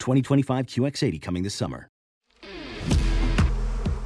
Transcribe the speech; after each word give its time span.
2025 0.00 0.66
QX80 0.66 1.22
coming 1.22 1.42
this 1.42 1.54
summer. 1.54 1.88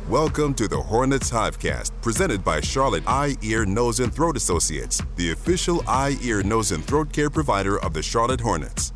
Welcome 0.08 0.52
to 0.54 0.68
the 0.68 0.76
Hornets 0.80 1.30
Hivecast, 1.30 1.90
presented 2.02 2.44
by 2.44 2.60
Charlotte 2.60 3.04
Eye, 3.06 3.36
Ear, 3.42 3.64
Nose, 3.64 4.00
and 4.00 4.12
Throat 4.12 4.36
Associates, 4.36 5.02
the 5.16 5.32
official 5.32 5.82
eye, 5.88 6.16
ear, 6.22 6.42
nose, 6.42 6.72
and 6.72 6.84
throat 6.84 7.12
care 7.12 7.30
provider 7.30 7.78
of 7.78 7.94
the 7.94 8.02
Charlotte 8.02 8.40
Hornets. 8.40 8.92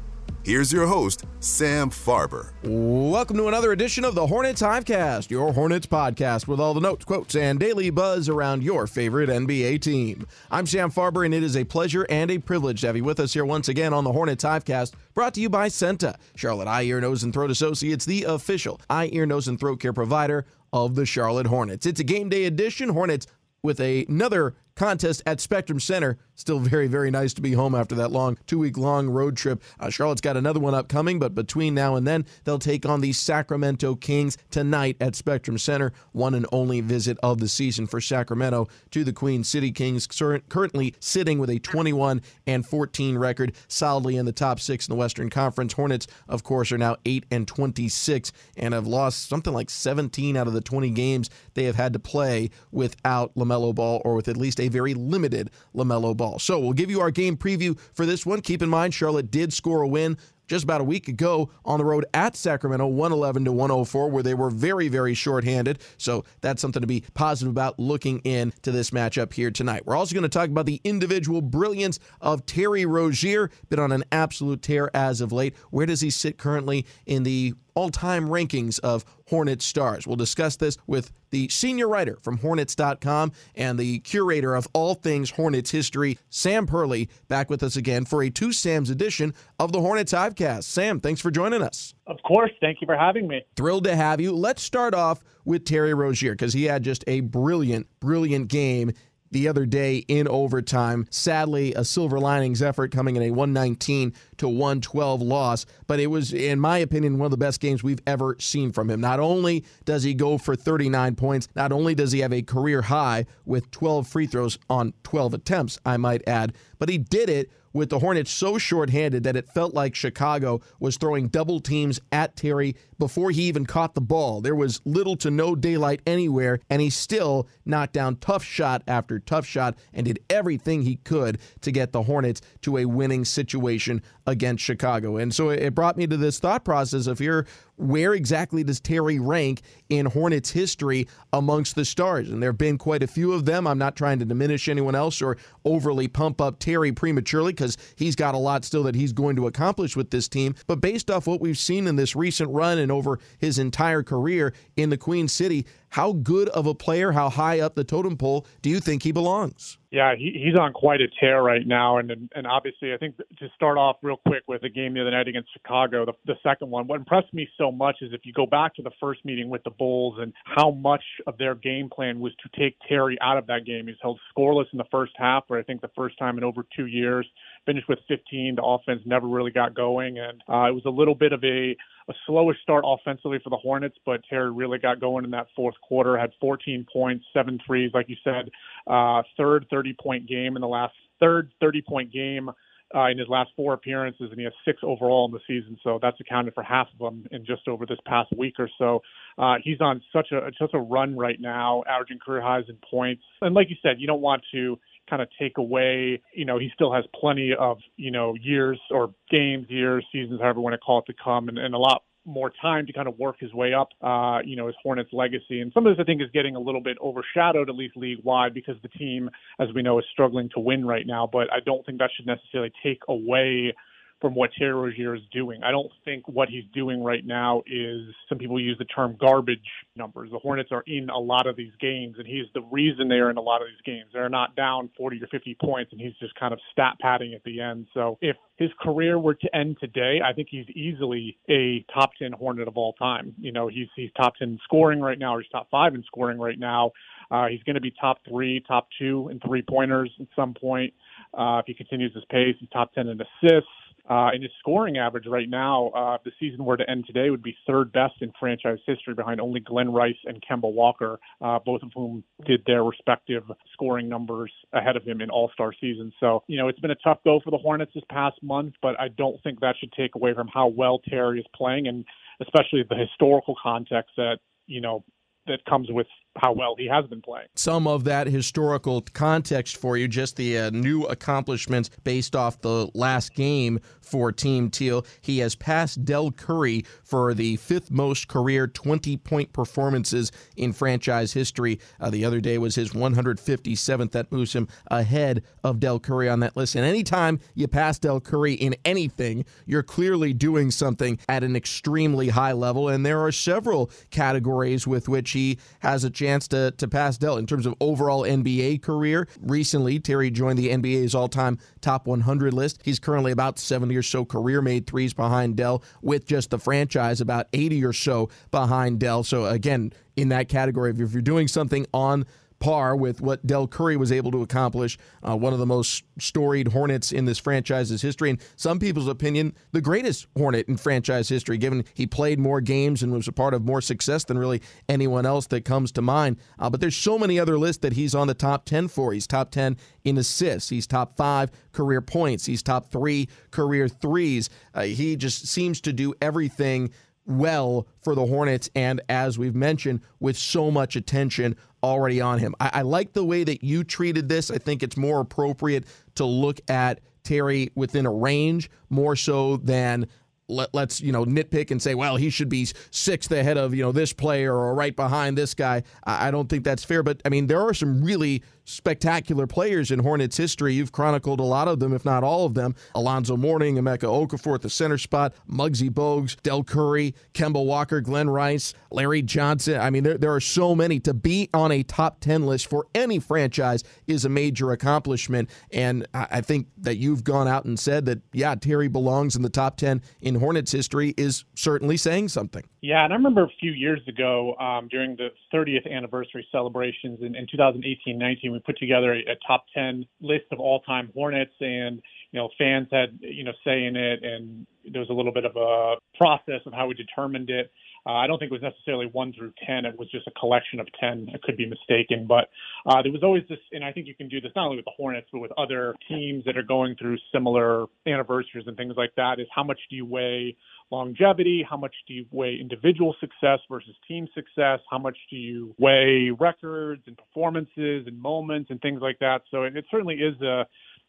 Here's 0.49 0.73
your 0.73 0.87
host, 0.87 1.27
Sam 1.41 1.91
Farber. 1.91 2.53
Welcome 2.63 3.37
to 3.37 3.49
another 3.49 3.73
edition 3.73 4.03
of 4.03 4.15
the 4.15 4.27
Hornets 4.27 4.63
Hivecast, 4.63 5.31
your 5.31 5.53
Hornets 5.53 5.87
podcast 5.87 6.49
with 6.49 6.59
all 6.59 6.73
the 6.73 6.81
notes, 6.81 7.05
quotes, 7.05 7.35
and 7.35 7.61
daily 7.61 7.91
buzz 7.91 8.31
around 8.31 8.63
your 8.63 8.87
favorite 8.87 9.29
NBA 9.29 9.83
team. 9.83 10.27
I'm 10.51 10.67
Sam 10.67 10.91
Farber, 10.91 11.27
and 11.27 11.35
it 11.35 11.43
is 11.43 11.55
a 11.55 11.65
pleasure 11.65 12.07
and 12.09 12.31
a 12.31 12.39
privilege 12.39 12.81
to 12.81 12.87
have 12.87 12.97
you 12.97 13.05
with 13.05 13.21
us 13.21 13.35
here 13.35 13.45
once 13.45 13.69
again 13.69 13.93
on 13.93 14.05
the 14.05 14.13
Hornets 14.13 14.43
Hivecast, 14.43 14.95
brought 15.13 15.35
to 15.35 15.43
you 15.43 15.51
by 15.51 15.69
CEENTA, 15.69 16.17
Charlotte 16.35 16.67
Eye, 16.67 16.85
Ear, 16.85 17.03
Nose, 17.03 17.25
and 17.25 17.35
Throat 17.35 17.51
Associates, 17.51 18.07
the 18.07 18.25
official 18.25 18.81
eye, 18.89 19.11
ear, 19.13 19.27
nose, 19.27 19.49
and 19.49 19.61
throat 19.61 19.81
care 19.81 19.93
provider 19.93 20.47
of 20.73 20.95
the 20.95 21.05
Charlotte 21.05 21.49
Hornets. 21.49 21.85
It's 21.85 22.01
a 22.01 22.05
game 22.05 22.31
day 22.31 22.47
edition. 22.47 22.89
Hornets 22.89 23.27
with 23.63 23.81
a, 23.81 24.07
another 24.07 24.55
contest 24.79 25.23
at 25.27 25.41
Spectrum 25.41 25.81
Center. 25.81 26.19
Still 26.37 26.61
very, 26.61 26.87
very 26.87 27.11
nice 27.11 27.35
to 27.35 27.43
be 27.43 27.53
home 27.53 27.75
after 27.75 27.97
that 27.97 28.13
long, 28.13 28.39
two 28.47 28.61
week 28.61 28.79
long 28.79 29.09
road 29.09 29.37
trip. 29.37 29.61
Uh, 29.81 29.91
Charlotte's 29.91 30.21
got 30.21 30.37
another 30.37 30.61
one 30.61 30.73
upcoming, 30.73 31.19
but 31.19 31.35
between 31.35 31.75
now 31.75 31.97
and 31.97 32.07
then, 32.07 32.25
they'll 32.45 32.61
take 32.61 32.87
on 32.87 33.01
the 33.01 33.13
Sacramento 33.13 33.97
Kings 33.97 34.39
tonight 34.51 34.97
at 35.01 35.17
Spectrum 35.17 35.59
Center. 35.59 35.93
One 36.13 36.35
and 36.35 36.47
only 36.53 36.81
visit 36.81 37.19
of 37.25 37.41
the 37.41 37.49
season 37.49 37.89
for 37.89 38.01
Sacramento 38.01 38.69
to 38.93 39.03
the 39.03 39.13
Queen 39.13 39.43
City 39.43 39.73
Kings, 39.73 40.07
currently 40.07 40.95
sitting 41.01 41.41
with 41.41 41.51
a 41.51 41.59
21 41.59 42.23
and 42.47 42.65
14 42.65 43.19
record, 43.19 43.53
solidly 43.67 44.17
in 44.17 44.27
the 44.27 44.33
top 44.33 44.61
six 44.61 44.87
in 44.87 44.93
the 44.93 44.99
Western 44.99 45.29
Conference. 45.29 45.73
Hornets, 45.73 46.07
of 46.29 46.45
course, 46.45 46.71
are 46.71 46.79
now 46.79 46.97
8 47.05 47.25
and 47.33 47.49
26 47.49 48.31
and 48.57 48.75
have 48.75 48.87
lost 48.87 49.29
something 49.29 49.53
like 49.53 49.71
17 49.71 50.37
out 50.37 50.47
of 50.47 50.53
the 50.53 50.61
20 50.61 50.91
games 50.91 51.31
they 51.55 51.65
have 51.65 51.75
had 51.75 51.93
to 51.95 51.99
play 51.99 52.51
without 52.71 53.35
LaMelo 53.35 53.75
Ball 53.75 54.01
or 54.05 54.15
with 54.15 54.29
at 54.29 54.37
least 54.37 54.61
a 54.61 54.68
very 54.69 54.95
limited 54.95 55.51
LaMelo 55.75 56.17
Ball. 56.17 56.39
So 56.39 56.59
we'll 56.59 56.73
give 56.73 56.91
you 56.91 57.01
our 57.01 57.11
game 57.11 57.37
preview 57.37 57.79
for 57.95 58.07
this 58.07 58.25
one. 58.25 58.41
Keep 58.41 58.63
in 58.63 58.69
mind, 58.69 58.95
Charlotte 58.95 59.31
did 59.31 59.53
score 59.53 59.83
a 59.83 59.89
win 59.89 60.17
just 60.49 60.65
about 60.65 60.81
a 60.81 60.85
week 60.85 61.09
ago 61.09 61.51
on 61.65 61.79
the 61.79 61.85
road 61.85 62.07
at 62.15 62.35
Sacramento, 62.35 62.87
111 62.87 63.45
to 63.45 63.53
104, 63.53 64.11
where 64.11 64.23
they 64.23 64.35
were 64.35 64.51
very, 64.51 64.89
very 64.89 65.15
shorthanded. 65.15 65.79
So 65.99 66.25
that's 66.41 66.61
something 66.61 66.81
to 66.81 66.87
be 66.87 67.05
positive 67.15 67.51
about 67.51 67.79
looking 67.79 68.19
into 68.21 68.73
this 68.73 68.91
matchup 68.91 69.33
here 69.33 69.51
tonight. 69.51 69.83
We're 69.85 69.97
also 69.97 70.15
going 70.15 70.23
to 70.23 70.29
talk 70.29 70.49
about 70.49 70.67
the 70.67 70.81
individual 70.83 71.43
brilliance 71.43 72.01
of 72.21 72.47
Terry 72.47 72.87
Rozier. 72.87 73.51
Been 73.69 73.79
on 73.79 73.93
an 73.93 74.05
absolute 74.11 74.63
tear 74.63 74.91
as 74.95 75.21
of 75.21 75.33
late. 75.33 75.55
Where 75.71 75.87
does 75.87 76.01
he 76.01 76.11
sit 76.11 76.39
currently 76.39 76.87
in 77.07 77.23
the 77.23 77.55
all 77.79 77.91
time 77.91 78.27
rankings 78.27 78.81
of 78.81 79.05
Hornets 79.29 79.65
stars. 79.65 80.05
We'll 80.05 80.17
discuss 80.17 80.57
this 80.57 80.77
with 80.89 81.13
the 81.31 81.49
senior 81.49 81.87
writer 81.87 82.19
from 82.23 82.39
Hornets.com 82.39 83.31
and 83.55 83.79
the 83.79 84.01
curator 84.01 84.57
of 84.57 84.67
all 84.73 84.95
things 84.95 85.31
Hornets 85.31 85.71
history, 85.71 86.19
Sam 86.29 86.67
Perley, 86.67 87.09
back 87.29 87.49
with 87.49 87.63
us 87.63 87.77
again 87.77 88.05
for 88.05 88.25
a 88.25 88.31
Two 88.31 88.53
Sams 88.53 88.91
edition 88.91 89.33
of 89.61 89.71
the 89.71 89.81
Hornets 89.81 90.13
Hivecast. 90.13 90.65
Sam, 90.65 90.99
thanks 90.99 91.21
for 91.21 91.31
joining 91.31 91.63
us. 91.63 91.95
Of 92.09 92.17
course. 92.27 92.51
Thank 92.61 92.81
you 92.81 92.87
for 92.87 92.97
having 92.97 93.29
me. 93.29 93.45
Thrilled 93.55 93.85
to 93.85 93.95
have 93.95 94.21
you. 94.21 94.33
Let's 94.35 94.63
start 94.63 94.93
off 94.93 95.23
with 95.45 95.65
Terry 95.65 95.95
Rozier 95.95 96.33
because 96.33 96.55
he 96.55 96.65
had 96.65 96.83
just 96.83 97.05
a 97.07 97.21
brilliant, 97.21 97.87
brilliant 98.01 98.49
game 98.49 98.93
the 99.31 99.49
other 99.49 99.67
day 99.67 99.99
in 100.09 100.29
overtime. 100.29 101.07
Sadly, 101.11 101.75
a 101.75 101.85
silver 101.85 102.19
linings 102.19 102.63
effort 102.63 102.93
coming 102.93 103.17
in 103.17 103.23
a 103.23 103.31
119 103.31 104.13
to 104.39 104.49
112 104.49 105.23
loss, 105.23 105.67
but 105.87 106.01
it 106.01 106.09
was, 106.09 106.33
in 106.33 106.61
my 106.61 106.79
opinion, 106.79 107.19
one 107.19 107.27
of 107.27 107.31
the 107.31 107.37
best 107.37 107.61
games 107.61 107.83
we've 107.83 108.03
ever 108.07 108.37
seen 108.39 108.73
from 108.73 108.91
him. 108.91 109.01
Not 109.01 109.21
only 109.21 109.65
does 109.85 110.03
he 110.03 110.15
go 110.15 110.39
for 110.39 110.57
39 110.57 111.15
points, 111.17 111.49
not 111.55 111.73
only 111.73 111.95
does 111.95 112.13
he 112.13 112.21
have 112.21 112.33
a 112.33 112.43
career 112.43 112.83
high 112.83 113.27
with 113.45 113.71
12 113.71 114.07
free 114.07 114.27
throws 114.27 114.59
on 114.71 114.95
12 115.03 115.35
attempts, 115.35 115.79
I 115.85 115.97
might 115.97 116.27
add, 116.27 116.55
but 116.79 116.89
he 116.89 116.99
did 116.99 117.29
it 117.29 117.51
with 117.73 117.91
the 117.91 117.99
Hornets 117.99 118.31
so 118.31 118.59
shorthanded 118.59 119.23
that 119.25 119.37
it 119.37 119.49
felt 119.49 119.75
like 119.75 119.95
Chicago 119.95 120.61
was 120.81 120.97
throwing 120.97 121.29
double 121.29 121.61
teams 121.61 122.01
at 122.13 122.37
Terry 122.37 122.77
before 122.99 123.31
he 123.31 123.43
even 123.43 123.67
caught 123.67 123.95
the 123.95 124.01
ball. 124.01 124.41
There 124.41 124.55
was 124.55 124.81
little 124.85 125.17
to 125.17 125.31
no 125.31 125.55
daylight 125.55 126.01
anywhere, 126.07 126.61
and 126.69 126.83
he 126.83 126.91
still 126.91 127.49
knocked 127.65 127.93
down 127.93 128.17
tough 128.17 128.45
shot 128.45 128.83
after 128.89 129.19
tough 129.19 129.47
shot 129.47 129.77
and 129.93 130.07
did 130.07 130.21
everything 130.29 130.83
he 130.83 130.97
could 130.97 131.39
to 131.61 131.71
get 131.71 131.93
the 131.93 132.03
Hornets 132.03 132.41
to 132.63 132.79
a 132.79 132.85
winning 132.85 133.25
situation 133.25 134.03
against 134.27 134.65
Chicago. 134.65 135.17
And 135.17 135.35
so 135.35 135.51
it 135.51 135.75
brought 135.75 135.97
me 135.97 136.07
to 136.07 136.17
this 136.17 136.39
thought 136.39 136.65
process 136.65 137.07
of 137.07 137.19
here 137.19 137.47
where 137.79 138.15
exactly 138.15 138.65
does 138.65 138.81
Terry 138.81 139.19
rank 139.19 139.63
in 139.89 140.07
Hornets 140.07 140.51
history 140.51 141.09
amongst 141.33 141.75
the 141.75 141.85
stars? 141.85 142.31
And 142.31 142.43
there 142.43 142.51
have 142.51 142.59
been 142.59 142.79
quite 142.79 143.03
a 143.03 143.07
few 143.07 143.33
of 143.33 143.45
them. 143.45 143.67
I'm 143.67 143.79
not 143.79 143.97
trying 143.97 144.19
to 144.19 144.25
diminish 144.25 144.69
anyone 144.69 144.95
else 144.95 145.23
or 145.23 145.37
overly 145.65 146.09
pump 146.09 146.41
up 146.41 146.59
Terry 146.59 146.93
prematurely 146.93 147.53
because 147.53 147.77
he's 147.97 148.17
got 148.17 148.35
a 148.35 148.39
lot 148.39 148.65
still 148.65 148.83
that 148.83 148.95
he's 148.95 149.13
going 149.13 149.37
to 149.37 149.47
accomplish 149.47 149.97
with 149.97 150.11
this 150.11 150.29
team. 150.29 150.55
But 150.67 150.81
based 150.81 151.11
off 151.11 151.27
what 151.27 151.41
we've 151.41 151.59
seen 151.59 151.87
in 151.87 151.97
this 151.97 152.17
recent 152.17 152.51
run 152.51 152.79
and 152.79 152.91
over 152.91 153.19
his 153.39 153.59
entire 153.59 154.03
career 154.03 154.53
in 154.77 154.91
the 154.91 154.97
Queen 154.97 155.29
City, 155.29 155.67
how 155.91 156.13
good 156.13 156.49
of 156.51 156.67
a 156.67 156.75
player, 156.75 157.13
how 157.13 157.29
high 157.29 157.61
up 157.61 157.75
the 157.75 157.85
totem 157.85 158.17
pole 158.17 158.47
do 158.63 158.71
you 158.71 158.81
think 158.81 159.03
he 159.03 159.13
belongs? 159.13 159.79
Yeah, 159.91 160.15
he, 160.17 160.45
he's 160.45 160.59
on 160.59 160.75
quite 160.75 161.01
a 161.01 161.07
tear 161.19 161.43
right 161.43 161.67
now, 161.67 161.97
and, 161.97 162.11
and 162.35 162.47
obviously, 162.47 162.93
I 162.93 162.99
think 162.99 163.17
to 163.17 163.49
start 163.55 163.79
off 163.79 163.97
real 164.03 164.19
quick 164.27 164.43
with 164.47 164.61
the 164.61 164.69
game 164.69 164.93
the 164.93 165.01
other 165.01 165.11
night 165.11 165.29
against 165.29 165.51
Chicago, 165.55 166.05
the, 166.05 166.13
the 166.27 166.35
second 166.43 166.69
one. 166.71 166.87
What 166.87 166.97
impressed 166.97 167.33
me 167.33 167.49
so 167.57 167.73
much 167.73 167.97
is 168.03 168.13
if 168.13 168.21
you 168.25 168.35
go 168.35 168.45
back 168.45 168.75
to 168.75 168.83
the 168.83 168.91
first 169.01 169.25
meeting 169.25 169.49
with 169.49 169.63
the 169.65 169.71
Bulls 169.71 170.17
and 170.19 170.35
how 170.45 170.73
much 170.73 171.03
of 171.27 171.39
their 171.39 171.55
game 171.55 171.89
plan 171.89 172.21
was 172.21 172.33
to 172.43 172.61
take 172.61 172.77
Terry 172.87 173.17
out 173.23 173.39
of 173.39 173.47
that 173.47 173.65
game. 173.65 173.87
He's 173.87 173.97
held 174.03 174.21
scoreless 174.37 174.67
in 174.73 174.79
the 174.79 174.85
first 174.91 175.13
half, 175.17 175.45
for 175.49 175.59
I 175.59 175.63
think 175.63 175.81
the 175.81 175.91
first 175.97 176.19
time 176.19 176.37
in 176.37 176.45
over 176.45 176.67
two 176.77 176.87
years. 176.87 177.27
Finished 177.65 177.89
with 177.89 177.99
15. 178.09 178.57
The 178.57 178.63
offense 178.63 179.01
never 179.07 179.27
really 179.27 179.53
got 179.53 179.75
going, 179.75 180.19
and 180.19 180.43
uh, 180.49 180.69
it 180.69 180.75
was 180.75 180.85
a 180.85 180.91
little 180.91 181.15
bit 181.15 181.33
of 181.33 181.43
a 181.45 181.75
a 182.09 182.15
slower 182.27 182.57
start 182.63 182.85
offensively 182.87 183.39
for 183.45 183.51
the 183.51 183.57
Hornets, 183.57 183.97
but 184.07 184.23
Terry 184.29 184.51
really 184.51 184.79
got 184.79 184.99
going 184.99 185.25
in 185.25 185.31
that 185.33 185.47
fourth 185.55 185.75
quarter. 185.81 186.19
Had 186.19 186.31
14 186.41 186.87
points, 186.93 187.25
seven 187.33 187.59
threes, 187.67 187.91
like 187.95 188.09
you 188.09 188.17
said. 188.25 188.51
Uh, 188.87 189.23
third 189.37 189.67
30 189.71 189.95
point 190.01 190.29
game 190.29 190.57
in 190.57 190.61
the 190.61 190.69
last 190.69 190.95
third 191.21 191.51
30 191.61 191.83
point 191.83 192.13
game 192.13 192.51
uh, 192.95 193.09
in 193.09 193.19
his 193.19 193.29
last 193.29 193.51
four 193.55 193.75
appearances, 193.75 194.29
and 194.31 194.39
he 194.39 194.45
has 194.45 194.53
six 194.65 194.81
overall 194.83 195.27
in 195.27 195.33
the 195.33 195.41
season. 195.47 195.79
So 195.83 195.99
that's 196.01 196.19
accounted 196.21 196.55
for 196.55 196.63
half 196.63 196.89
of 196.93 196.99
them 196.99 197.27
in 197.31 197.45
just 197.45 197.69
over 197.69 197.85
this 197.85 197.99
past 198.07 198.33
week 198.37 198.55
or 198.59 198.71
so. 198.79 199.03
Uh, 199.37 199.57
he's 199.63 199.81
on 199.81 200.03
such 200.13 200.29
a 200.33 200.51
such 200.59 200.71
a 200.73 200.79
run 200.79 201.17
right 201.17 201.41
now, 201.41 201.83
averaging 201.89 202.19
career 202.19 202.41
highs 202.41 202.65
in 202.69 202.79
points. 202.91 203.23
And 203.43 203.55
like 203.55 203.69
you 203.71 203.77
said, 203.83 203.97
you 203.99 204.07
don't 204.07 204.23
want 204.23 204.43
to 204.53 204.79
kind 205.09 205.23
of 205.23 205.29
take 205.39 205.59
away, 205.59 206.21
you 206.35 206.45
know, 206.45 206.59
he 206.59 206.71
still 206.75 206.93
has 206.93 207.05
plenty 207.19 207.53
of, 207.59 207.79
you 207.97 208.11
know, 208.11 208.35
years 208.35 208.79
or 208.91 209.15
games, 209.31 209.67
years, 209.69 210.05
seasons, 210.13 210.41
however 210.41 210.59
you 210.59 210.63
want 210.63 210.75
to 210.75 210.79
call 210.79 210.99
it, 210.99 211.07
to 211.07 211.15
come, 211.23 211.49
and, 211.49 211.59
and 211.59 211.75
a 211.75 211.79
lot 211.79 212.03
more 212.29 212.53
time 212.61 212.87
to 212.87 212.93
kind 212.93 213.09
of 213.09 213.19
work 213.19 213.37
his 213.41 213.53
way 213.53 213.73
up, 213.75 213.89
uh, 214.03 214.39
you 214.45 214.57
know, 214.57 214.67
his 214.67 214.77
Hornets 214.83 215.11
legacy. 215.13 215.61
And 215.61 215.73
some 215.73 215.87
of 215.87 215.97
this, 215.97 216.03
I 216.03 216.05
think, 216.05 216.23
is 216.23 216.29
getting 216.33 216.55
a 216.55 216.61
little 216.61 216.83
bit 216.83 216.99
overshadowed, 217.03 217.69
at 217.69 217.75
least 217.75 217.97
league 217.97 218.21
wide, 218.23 218.55
because 218.55 218.77
the 218.83 218.89
team, 218.89 219.31
as 219.59 219.69
we 219.75 219.83
know, 219.83 219.99
is 219.99 220.05
struggling 220.13 220.49
to 220.55 220.61
win 220.61 220.85
right 220.85 221.07
now. 221.07 221.29
But 221.31 221.53
I 221.53 221.61
don't 221.65 221.85
think 221.85 221.99
that 221.99 222.11
should 222.17 222.27
necessarily 222.27 222.73
take 222.83 223.03
away 223.09 223.75
from 224.21 224.35
what 224.35 224.51
Terry 224.59 224.75
Rozier 224.75 225.15
is 225.15 225.23
doing. 225.33 225.63
I 225.63 225.71
don't 225.71 225.91
think 226.05 226.27
what 226.27 226.49
he's 226.49 226.65
doing 226.75 227.03
right 227.03 227.25
now 227.25 227.63
is 227.67 228.03
some 228.29 228.39
people 228.39 228.61
use 228.61 228.77
the 228.79 228.85
term 228.85 229.17
garbage 229.21 229.59
numbers. 229.97 230.31
The 230.31 230.39
Hornets 230.39 230.71
are 230.73 230.83
in 230.87 231.09
a 231.09 231.19
lot 231.19 231.47
of 231.47 231.57
these 231.57 231.73
games, 231.81 232.17
and 232.19 232.27
he's 232.27 232.47
the 232.55 232.63
reason 232.63 233.09
they 233.09 233.17
are 233.17 233.31
in 233.31 233.37
a 233.37 233.43
lot 233.43 233.63
of 233.63 233.69
these 233.69 233.81
games. 233.85 234.11
They're 234.13 234.29
not 234.29 234.57
down 234.57 234.91
40 234.97 235.23
or 235.23 235.27
50 235.29 235.57
points, 235.61 235.93
and 235.93 236.01
he's 236.01 236.15
just 236.21 236.35
kind 236.35 236.53
of 236.53 236.59
stat 236.73 236.97
padding 237.01 237.35
at 237.35 237.45
the 237.45 237.61
end. 237.61 237.87
So 237.95 238.19
if 238.21 238.37
his 238.57 238.71
career 238.81 239.19
were 239.19 239.35
to 239.35 239.57
end 239.57 239.77
today, 239.79 240.21
I 240.25 240.33
think 240.33 240.49
he's 240.51 240.69
easily 240.71 241.39
a 241.49 241.85
top 241.95 242.11
10 242.19 242.33
Hornet 242.33 242.67
of 242.67 242.77
all 242.77 242.95
time. 242.95 243.35
You 243.39 243.53
know, 243.53 243.69
he's 243.69 243.89
he's 243.95 244.11
top 244.17 244.35
10 244.37 244.59
scoring 244.65 245.01
right 245.01 245.19
now, 245.19 245.37
or 245.37 245.41
he's 245.41 245.51
top 245.51 245.69
five 245.71 245.95
in 245.95 246.03
scoring 246.05 246.39
right 246.39 246.59
now. 246.59 246.91
Uh, 247.31 247.47
he's 247.47 247.63
going 247.63 247.75
to 247.75 247.81
be 247.81 247.93
top 248.01 248.19
three, 248.29 248.65
top 248.67 248.89
two 248.99 249.29
in 249.31 249.39
three 249.41 249.63
pointers 249.63 250.11
at 250.21 250.27
some 250.35 250.55
point. 250.55 250.93
Uh, 251.35 251.59
if 251.59 251.67
he 251.67 251.75
continues 251.75 252.13
his 252.15 252.25
pace, 252.31 252.57
he's 252.59 252.69
top 252.71 252.93
10 252.95 253.09
in 253.09 253.21
assists. 253.21 253.69
Uh, 254.09 254.31
and 254.33 254.43
his 254.43 254.53
scoring 254.59 254.97
average 254.97 255.27
right 255.27 255.51
now, 255.51 255.89
uh, 255.89 256.15
if 256.15 256.23
the 256.25 256.33
season 256.41 256.65
were 256.65 256.77
to 256.77 256.89
end 256.89 257.05
today, 257.07 257.29
would 257.31 257.43
be 257.43 257.57
third 257.67 257.93
best 257.93 258.15
in 258.21 258.33
franchise 258.41 258.79
history 258.87 259.15
behind 259.15 259.41
only 259.41 259.61
Glen 259.61 259.93
Rice 259.93 260.17
and 260.25 260.43
Kemba 260.43 260.73
Walker, 260.73 261.19
uh, 261.43 261.59
both 261.65 261.83
of 261.83 261.91
whom 261.95 262.25
did 262.47 262.63
their 262.67 262.85
respective 262.85 263.45
scoring 263.73 264.09
numbers 264.09 264.51
ahead 264.73 264.97
of 264.97 265.05
him 265.05 265.21
in 265.21 265.29
all 265.31 265.51
star 265.53 265.73
season. 265.79 266.13
So, 266.21 266.43
you 266.47 266.57
know, 266.57 266.69
it's 266.69 266.81
been 266.81 266.91
a 266.91 266.97
tough 266.97 267.19
go 267.25 267.41
for 267.45 267.51
the 267.51 267.59
Hornets 267.59 267.93
this 267.95 268.05
past 268.11 268.43
month, 268.43 268.75
but 268.81 268.99
I 268.99 269.09
don't 269.09 269.43
think 269.43 269.61
that 269.61 269.75
should 269.79 269.93
take 269.93 270.15
away 270.15 270.33
from 270.35 270.49
how 270.49 270.69
well 270.69 271.01
Terry 271.09 271.41
is 271.41 271.47
playing 271.55 271.87
and 271.87 272.05
especially 272.41 272.85
the 272.89 272.97
historical 272.97 273.57
context 273.63 274.13
that, 274.17 274.39
you 274.67 274.81
know, 274.81 275.05
that 275.47 275.65
comes 275.65 275.89
with 275.91 276.07
how 276.41 276.53
well 276.53 276.75
he 276.77 276.87
has 276.87 277.07
been 277.07 277.21
playing. 277.21 277.49
Some 277.55 277.87
of 277.87 278.05
that 278.05 278.27
historical 278.27 279.03
context 279.13 279.77
for 279.77 279.97
you, 279.97 280.09
just 280.09 280.37
the 280.37 280.59
uh, 280.59 280.71
new 280.71 281.05
accomplishments 281.05 281.91
based 282.05 282.37
off 282.37 282.61
the 282.61 282.89
last 282.95 283.35
game 283.35 283.81
for 284.01 284.33
Team 284.33 284.71
Teal. 284.71 285.05
He 285.21 285.39
has 285.39 285.55
passed 285.55 286.05
Dell 286.05 286.31
Curry 286.31 286.85
for 287.03 287.35
the 287.35 287.57
fifth 287.57 287.91
most 287.91 288.29
career 288.29 288.67
20 288.67 289.17
point 289.19 289.53
performances 289.53 290.33
in 290.57 290.73
franchise 290.73 291.33
history. 291.33 291.79
Uh, 292.01 292.11
the 292.11 292.25
other 292.25 292.41
day 292.41 292.59
was 292.59 292.75
his 292.75 292.91
157th. 292.91 294.13
That 294.13 294.33
moves 294.33 294.55
him 294.55 294.69
ahead 294.87 295.43
of 295.63 295.81
Dell 295.81 295.99
Curry 295.99 296.29
on 296.29 296.41
that 296.41 296.57
list. 296.57 296.75
And 296.75 296.85
anytime 296.85 297.41
you 297.55 297.69
pass 297.69 297.99
Dell 297.99 298.21
Curry 298.21 298.55
in 298.55 298.77
anything, 298.85 299.45
you're 299.67 299.83
clearly 299.83 300.33
doing 300.33 300.71
something 300.71 301.19
at 301.29 301.45
an 301.45 301.57
extremely 301.57 302.29
high 302.29 302.53
level. 302.53 302.89
And 302.89 303.05
there 303.05 303.21
are 303.21 303.33
several 303.33 303.91
categories 304.11 304.87
with 304.87 305.09
which 305.09 305.33
he 305.33 305.59
has 305.81 306.05
a 306.05 306.11
chance 306.11 306.28
chance 306.29 306.47
to, 306.49 306.71
to 306.73 306.87
pass 306.87 307.17
Dell 307.17 307.39
in 307.39 307.47
terms 307.47 307.65
of 307.65 307.75
overall 307.81 308.23
NBA 308.23 308.83
career. 308.83 309.27
Recently, 309.41 309.99
Terry 309.99 310.31
joined 310.31 310.59
the 310.59 310.69
NBA's 310.69 311.15
all 311.15 311.29
time 311.29 311.59
top 311.81 312.07
100 312.07 312.53
list. 312.53 312.81
He's 312.85 312.99
currently 312.99 313.33
about 313.33 313.59
70 313.59 313.97
or 313.97 314.03
so 314.03 314.27
career 314.27 314.61
made 314.61 314.87
threes 314.87 315.15
behind 315.15 315.57
Dell, 315.57 315.83
with 316.03 316.27
just 316.27 316.51
the 316.51 316.59
franchise 316.59 317.23
about 317.23 317.47
80 317.55 317.83
or 317.85 317.93
so 317.95 318.29
behind 318.51 319.01
Dell. 319.01 319.25
So, 319.25 319.47
again, 319.47 319.93
in 320.17 320.29
that 320.29 320.49
category, 320.51 320.91
if 320.91 320.99
you're 320.99 321.23
doing 321.23 321.49
something 321.49 321.87
on 321.95 322.27
par 322.61 322.97
with 322.97 323.21
what 323.21 323.47
Dell 323.47 323.67
Curry 323.67 323.97
was 323.97 324.11
able 324.11 324.31
to 324.33 324.43
accomplish, 324.43 324.99
uh, 325.23 325.37
one 325.37 325.53
of 325.53 325.59
the 325.59 325.67
most 325.67 326.05
storied 326.19 326.69
Hornets 326.69 327.13
in 327.13 327.25
this 327.25 327.39
franchise's 327.39 328.03
history. 328.03 328.31
And 328.31 328.41
some 328.57 328.79
people's 328.79 329.09
opinion, 329.09 329.55
the 329.73 329.81
greatest 329.81 330.27
Hornet 330.37 330.69
in 330.69 330.77
franchise 330.77 331.29
history, 331.29 331.59
given 331.59 331.85
he 331.95 332.07
played 332.07 332.39
more 332.39 332.61
games 332.61 333.03
and 333.03 333.13
was 333.13 333.29
a 333.29 333.33
part 333.33 333.55
of 333.55 333.65
more 333.65 333.81
success 333.81 334.25
than 334.25 334.39
really 334.39 334.61
anyone 334.89 335.27
else 335.27 335.47
that 335.49 335.65
comes 335.65 335.93
to 335.93 336.03
mind. 336.03 336.37
Uh, 336.59 336.69
but 336.69 336.81
there's 336.81 336.97
so 336.97 337.19
many 337.19 337.39
other 337.39 337.59
lists 337.59 337.83
that 337.83 337.93
he's 337.93 338.15
on 338.15 338.27
the 338.27 338.35
top 338.35 338.65
10 338.65 338.89
for. 338.89 339.13
He's 339.13 339.27
top 339.27 339.51
10 339.51 339.77
in 340.05 340.19
assists, 340.19 340.71
he's 340.71 340.87
top 340.87 341.17
five 341.17 341.51
career 341.73 342.01
points, 342.01 342.47
he's 342.47 342.63
top 342.63 342.91
three 342.91 343.29
career 343.51 343.89
threes. 343.89 344.49
Uh, 344.75 344.83
he 344.83 345.17
just 345.17 345.47
seems 345.47 345.81
to 345.83 345.93
do 345.93 346.15
everything 346.21 346.91
well 347.29 347.87
for 348.03 348.15
the 348.15 348.27
Hornets, 348.27 348.71
and 348.75 349.01
as 349.09 349.39
we've 349.39 349.55
mentioned, 349.55 350.01
with 350.19 350.37
so 350.37 350.71
much 350.71 350.97
attention 350.97 351.57
already 351.83 352.21
on 352.21 352.39
him. 352.39 352.55
I, 352.59 352.71
I, 352.75 352.83
like 352.83 353.13
the 353.13 353.25
way 353.25 353.45
that 353.45 353.63
you 353.63 353.85
treated 353.85 354.29
this. 354.29 354.51
I 354.51 354.59
think 354.59 354.83
it's 354.83 354.97
more 354.97 355.21
appropriate 355.21 355.85
to 356.17 356.25
look 356.25 356.61
at 356.69 357.01
Terry 357.23 357.71
within 357.75 358.07
a 358.07 358.13
range 358.13 358.71
more 358.91 359.15
so 359.15 359.59
than 359.59 360.07
let, 360.49 360.75
us 360.75 361.01
you 361.01 361.13
know 361.13 361.25
nitpick 361.25 361.71
and 361.71 361.81
say, 361.81 361.95
well, 361.95 362.17
he 362.17 362.31
should 362.31 362.49
be 362.49 362.67
sixth 362.91 363.31
ahead 363.31 363.59
of 363.59 363.75
you 363.75 363.83
know 363.83 363.93
this 363.93 364.13
player 364.13 364.55
or 364.55 364.75
right 364.75 364.97
behind 364.97 365.37
this 365.37 365.55
guy. 365.55 365.83
I, 366.05 366.29
I 366.29 366.31
don't 366.31 366.49
think 366.49 366.65
that's 366.65 366.85
fair. 366.85 367.03
But 367.03 367.21
I 367.25 367.29
mean, 367.29 367.47
there 367.47 367.61
are 367.61 367.75
some 367.75 368.03
really 368.03 368.43
spectacular 368.69 369.47
players 369.47 369.91
in 369.91 370.01
Hornets 370.01 370.37
history. 370.37 370.75
You've 370.75 370.93
chronicled 370.93 371.41
a 371.41 371.45
lot 371.45 371.69
of 371.69 371.81
them, 371.81 371.93
if 371.95 372.05
not 372.05 372.23
all 372.23 372.45
of 372.45 372.55
them. 372.55 372.75
Alonzo 372.95 373.37
Mourning, 373.37 373.77
Emeka 373.77 374.01
Okafor 374.01 374.55
at 374.57 374.63
the 374.63 374.71
center 374.71 374.99
spot, 374.99 375.35
Muggsy 375.51 375.91
Bogues, 375.91 376.41
Dell 376.43 376.63
Curry, 376.63 377.15
Kemba 377.33 377.65
Walker, 377.65 378.01
Glen 378.01 378.29
Rice, 378.29 378.75
Larry 378.91 379.23
Johnson. 379.23 379.81
I 379.81 379.91
mean, 379.91 380.05
there, 380.05 380.19
there 380.19 380.35
are 380.35 380.41
so 380.41 380.75
many. 380.75 381.01
To 381.01 381.15
be 381.15 381.49
on 381.55 381.73
a 381.73 381.83
top 381.83 382.21
10 382.21 382.45
list 382.47 382.69
for 382.69 382.87
any 382.95 383.19
franchise 383.19 383.83
is 384.07 384.25
a 384.25 384.29
major 384.29 384.73
accomplishment. 384.73 385.49
And 385.73 386.07
I 386.13 386.41
think 386.41 386.67
that 386.79 386.97
you've 386.97 387.25
gone 387.25 387.49
out 387.49 387.65
and 387.65 387.79
said 387.79 388.05
that, 388.07 388.21
yeah, 388.33 388.55
Terry 388.55 388.89
belongs 388.89 389.37
in 389.37 389.43
the 389.43 389.49
top 389.49 389.77
10 389.77 390.03
in 390.21 390.35
Hornets 390.35 390.73
history 390.73 391.15
is 391.17 391.45
certainly 391.55 391.97
saying 391.97 392.29
something. 392.29 392.65
Yeah, 392.81 393.05
and 393.05 393.13
I 393.13 393.17
remember 393.17 393.43
a 393.43 393.51
few 393.59 393.73
years 393.73 394.01
ago 394.07 394.55
um, 394.57 394.87
during 394.89 395.17
the 395.17 395.31
30th 395.53 395.91
anniversary 395.91 396.47
celebrations 396.53 397.19
in, 397.23 397.35
in 397.35 397.47
2018-19, 397.47 398.53
we 398.53 398.61
put 398.65 398.79
together 398.79 399.15
a, 399.15 399.19
a 399.19 399.37
top 399.47 399.65
10 399.75 400.07
list 400.21 400.45
of 400.53 400.61
all-time 400.61 401.11
Hornets, 401.13 401.55
and 401.61 402.01
you 402.31 402.39
know 402.39 402.49
fans 402.57 402.87
had 402.93 403.19
you 403.21 403.43
know 403.43 403.53
say 403.65 403.85
in 403.85 403.97
it, 403.97 404.23
and 404.23 404.65
there 404.93 405.01
was 405.01 405.11
a 405.11 405.13
little 405.13 405.33
bit 405.33 405.45
of 405.45 405.57
a 405.57 405.97
process 406.17 406.61
of 406.67 406.73
how 406.73 406.87
we 406.87 406.95
determined 406.95 407.51
it. 407.51 407.73
Uh, 408.07 408.13
I 408.13 408.27
don't 408.27 408.39
think 408.39 408.53
it 408.53 408.55
was 408.55 408.63
necessarily 408.63 409.07
one 409.13 409.33
through 409.33 409.53
10. 409.67 409.85
It 409.85 409.99
was 409.99 410.11
just 410.11 410.27
a 410.29 410.31
collection 410.39 410.79
of 410.79 410.87
10. 411.01 411.29
I 411.35 411.39
could 411.43 411.57
be 411.57 411.67
mistaken, 411.67 412.27
but 412.27 412.49
uh, 412.87 413.03
there 413.03 413.13
was 413.13 413.23
always 413.23 413.43
this, 413.49 413.59
and 413.73 413.85
I 413.85 413.93
think 413.93 414.07
you 414.07 414.15
can 414.15 414.29
do 414.29 414.41
this 414.41 414.53
not 414.55 414.67
only 414.67 414.77
with 414.77 414.87
the 414.87 414.93
Hornets, 414.97 415.27
but 415.33 415.41
with 415.41 415.53
other 415.59 415.95
teams 416.09 416.45
that 416.45 416.57
are 416.57 416.63
going 416.63 416.95
through 416.97 417.19
similar 417.33 417.87
anniversaries 418.07 418.67
and 418.67 418.77
things 418.77 418.95
like 418.97 419.15
that 419.17 419.41
is 419.41 419.47
how 419.55 419.65
much 419.65 419.81
do 419.91 419.97
you 419.97 420.07
weigh 420.07 420.57
longevity? 420.91 421.65
How 421.69 421.77
much 421.77 421.95
do 422.07 422.15
you 422.15 422.27
weigh 422.31 422.59
individual 422.61 423.15
success 423.21 423.61
versus 423.71 423.95
team 424.07 424.27
success? 424.35 424.81
How 424.91 424.99
much 424.99 425.17
do 425.31 425.37
you 425.37 425.75
weigh 425.79 426.31
records 426.31 427.03
and 427.07 427.17
performances 427.17 428.07
and 428.07 428.21
moments 428.21 428.71
and 428.71 428.81
things 428.81 429.01
like 429.01 429.19
that? 429.21 429.43
So 429.51 429.65
it, 429.65 429.85
certainly 429.91 430.17
is 430.17 430.41
a, 430.41 430.67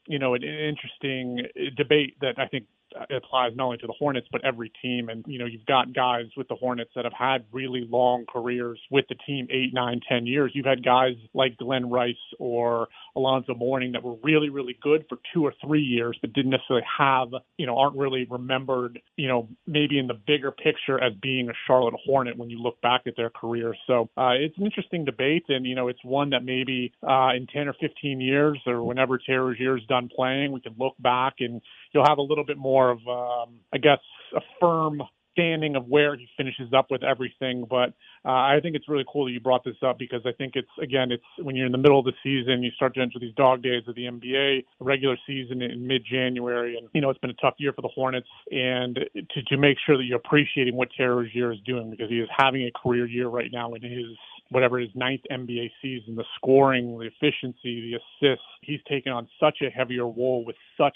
you 0.07 0.19
know, 0.19 0.33
an 0.33 0.43
interesting 0.43 1.45
uh, 1.55 1.69
debate 1.77 2.15
that 2.21 2.35
I 2.37 2.47
think 2.47 2.65
applies 3.09 3.51
not 3.55 3.65
only 3.65 3.77
to 3.77 3.87
the 3.87 3.93
Hornets 3.97 4.27
but 4.31 4.43
every 4.43 4.71
team. 4.81 5.09
And 5.09 5.23
you 5.27 5.39
know, 5.39 5.45
you've 5.45 5.65
got 5.65 5.93
guys 5.93 6.25
with 6.37 6.47
the 6.47 6.55
Hornets 6.55 6.91
that 6.95 7.05
have 7.05 7.13
had 7.13 7.45
really 7.51 7.87
long 7.89 8.25
careers 8.31 8.79
with 8.91 9.05
the 9.09 9.15
team, 9.27 9.47
eight, 9.51 9.73
nine, 9.73 9.99
ten 10.07 10.25
years. 10.25 10.51
You've 10.53 10.65
had 10.65 10.83
guys 10.83 11.13
like 11.33 11.57
Glen 11.57 11.89
Rice 11.89 12.15
or 12.39 12.87
Alonzo 13.15 13.53
Mourning 13.55 13.93
that 13.93 14.03
were 14.03 14.15
really, 14.23 14.49
really 14.49 14.77
good 14.81 15.05
for 15.09 15.17
two 15.33 15.45
or 15.45 15.53
three 15.65 15.81
years, 15.81 16.17
but 16.21 16.33
didn't 16.33 16.51
necessarily 16.51 16.85
have, 16.97 17.29
you 17.57 17.65
know, 17.65 17.77
aren't 17.77 17.97
really 17.97 18.25
remembered, 18.29 18.99
you 19.17 19.27
know, 19.27 19.47
maybe 19.67 19.99
in 19.99 20.07
the 20.07 20.13
bigger 20.13 20.51
picture 20.51 21.01
as 21.01 21.13
being 21.21 21.49
a 21.49 21.53
Charlotte 21.67 21.95
Hornet 22.05 22.37
when 22.37 22.49
you 22.49 22.61
look 22.61 22.79
back 22.81 23.01
at 23.07 23.15
their 23.17 23.29
career. 23.29 23.75
So 23.87 24.09
uh, 24.17 24.33
it's 24.39 24.57
an 24.57 24.65
interesting 24.65 25.05
debate, 25.05 25.45
and 25.49 25.65
you 25.65 25.75
know, 25.75 25.87
it's 25.87 26.03
one 26.03 26.31
that 26.31 26.43
maybe 26.43 26.93
uh, 27.07 27.29
in 27.35 27.47
ten 27.47 27.67
or 27.67 27.73
fifteen 27.73 28.21
years 28.21 28.59
or 28.65 28.83
whenever 28.83 29.17
Terry 29.17 29.57
is 29.59 29.85
done 29.87 30.09
playing, 30.13 30.51
we 30.51 30.61
can 30.61 30.75
look 30.77 30.95
back 30.99 31.35
and 31.39 31.61
you'll 31.91 32.05
have 32.07 32.17
a 32.17 32.21
little 32.21 32.45
bit 32.45 32.57
more 32.57 32.78
of, 32.87 32.99
um, 33.07 33.55
I 33.73 33.77
guess, 33.77 33.99
a 34.35 34.41
firm 34.59 35.01
understanding 35.39 35.75
of 35.75 35.87
where 35.87 36.15
he 36.15 36.27
finishes 36.37 36.71
up 36.75 36.87
with 36.89 37.03
everything. 37.03 37.65
But 37.69 37.93
uh, 38.25 38.31
I 38.31 38.59
think 38.61 38.75
it's 38.75 38.87
really 38.87 39.05
cool 39.11 39.25
that 39.25 39.31
you 39.31 39.39
brought 39.39 39.63
this 39.63 39.75
up 39.85 39.97
because 39.97 40.21
I 40.25 40.31
think 40.31 40.53
it's 40.55 40.67
again, 40.81 41.11
it's 41.11 41.23
when 41.39 41.55
you're 41.55 41.65
in 41.65 41.71
the 41.71 41.77
middle 41.77 41.99
of 41.99 42.05
the 42.05 42.13
season, 42.23 42.63
you 42.63 42.71
start 42.71 42.93
to 42.95 43.01
enter 43.01 43.19
these 43.19 43.33
dog 43.35 43.61
days 43.61 43.83
of 43.87 43.95
the 43.95 44.03
NBA 44.03 44.65
regular 44.79 45.17
season 45.27 45.61
in 45.61 45.87
mid-January, 45.87 46.77
and 46.77 46.87
you 46.93 47.01
know 47.01 47.09
it's 47.09 47.19
been 47.19 47.29
a 47.29 47.41
tough 47.41 47.55
year 47.57 47.73
for 47.73 47.81
the 47.81 47.89
Hornets. 47.89 48.27
And 48.51 48.95
to 48.95 49.43
to 49.47 49.57
make 49.57 49.77
sure 49.85 49.97
that 49.97 50.03
you're 50.03 50.17
appreciating 50.17 50.75
what 50.75 50.89
Terry 50.95 51.25
Rozier 51.25 51.51
is 51.51 51.59
doing 51.65 51.89
because 51.89 52.09
he 52.09 52.19
is 52.19 52.29
having 52.37 52.63
a 52.63 52.71
career 52.71 53.05
year 53.05 53.27
right 53.27 53.49
now 53.51 53.73
in 53.73 53.81
his 53.81 54.17
whatever 54.49 54.79
his 54.79 54.89
ninth 54.95 55.21
NBA 55.31 55.69
season, 55.79 56.15
the 56.15 56.23
scoring, 56.35 56.97
the 56.97 57.05
efficiency, 57.05 57.91
the 57.91 57.99
assists, 58.27 58.45
he's 58.63 58.79
taken 58.89 59.11
on 59.11 59.27
such 59.39 59.57
a 59.61 59.69
heavier 59.69 60.05
role 60.05 60.43
with 60.43 60.55
such 60.75 60.95